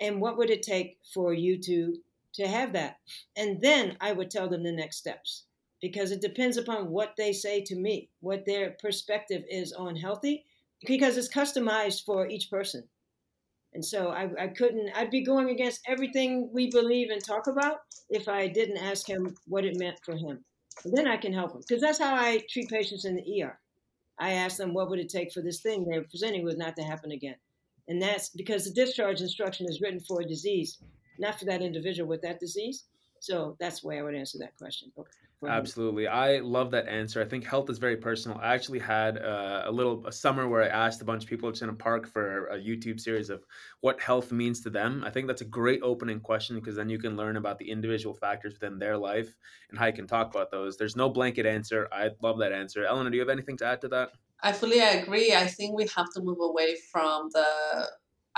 [0.00, 1.96] And what would it take for you to
[2.34, 2.98] to have that?
[3.36, 5.44] And then I would tell them the next steps
[5.80, 10.46] because it depends upon what they say to me, what their perspective is on healthy,
[10.86, 12.88] because it's customized for each person.
[13.74, 17.80] And so I, I couldn't, I'd be going against everything we believe and talk about
[18.10, 20.44] if I didn't ask him what it meant for him.
[20.84, 23.60] And then I can help him because that's how I treat patients in the ER.
[24.18, 26.76] I asked them what would it take for this thing they were presenting with not
[26.76, 27.36] to happen again.
[27.88, 30.78] And that's because the discharge instruction is written for a disease,
[31.18, 32.84] not for that individual with that disease.
[33.26, 34.92] So that's the way I would answer that question.
[34.96, 35.10] Okay.
[35.48, 36.06] Absolutely.
[36.06, 37.20] I love that answer.
[37.20, 38.38] I think health is very personal.
[38.38, 41.50] I actually had uh, a little a summer where I asked a bunch of people
[41.50, 43.44] just in a park for a YouTube series of
[43.80, 45.02] what health means to them.
[45.04, 48.14] I think that's a great opening question because then you can learn about the individual
[48.14, 49.36] factors within their life
[49.70, 50.76] and how you can talk about those.
[50.76, 51.88] There's no blanket answer.
[51.90, 52.86] I love that answer.
[52.86, 54.10] Elena, do you have anything to add to that?
[54.40, 55.34] I fully agree.
[55.34, 57.46] I think we have to move away from the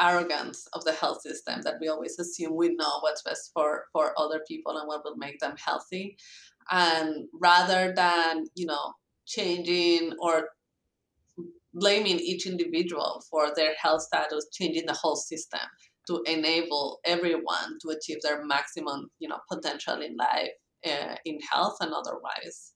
[0.01, 4.18] arrogance of the health system that we always assume we know what's best for for
[4.18, 6.16] other people and what will make them healthy.
[6.70, 8.94] And rather than you know
[9.26, 10.49] changing or
[11.74, 15.61] blaming each individual for their health status changing the whole system
[16.07, 20.51] to enable everyone to achieve their maximum you know potential in life
[20.86, 22.72] uh, in health and otherwise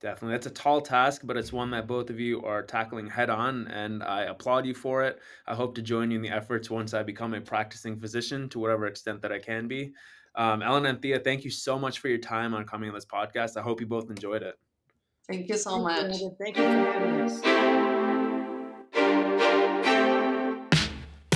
[0.00, 0.34] Definitely.
[0.34, 3.66] That's a tall task, but it's one that both of you are tackling head on,
[3.66, 5.18] and I applaud you for it.
[5.46, 8.60] I hope to join you in the efforts once I become a practicing physician to
[8.60, 9.92] whatever extent that I can be.
[10.36, 13.06] Um, Ellen and Thea, thank you so much for your time on coming on this
[13.06, 13.56] podcast.
[13.56, 14.54] I hope you both enjoyed it.
[15.26, 16.14] Thank you so much.
[16.38, 17.87] Thank you for having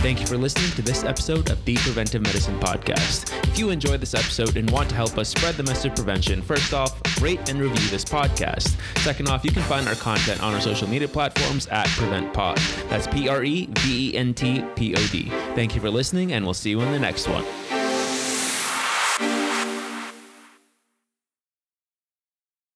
[0.03, 3.33] Thank you for listening to this episode of the Preventive Medicine Podcast.
[3.47, 6.43] If you enjoyed this episode and want to help us spread the message of prevention,
[6.43, 8.75] first off, rate and review this podcast.
[8.99, 12.57] Second off, you can find our content on our social media platforms at PreventPod.
[12.91, 15.29] That's P R E V E N T P O D.
[15.55, 17.45] Thank you for listening, and we'll see you in the next one.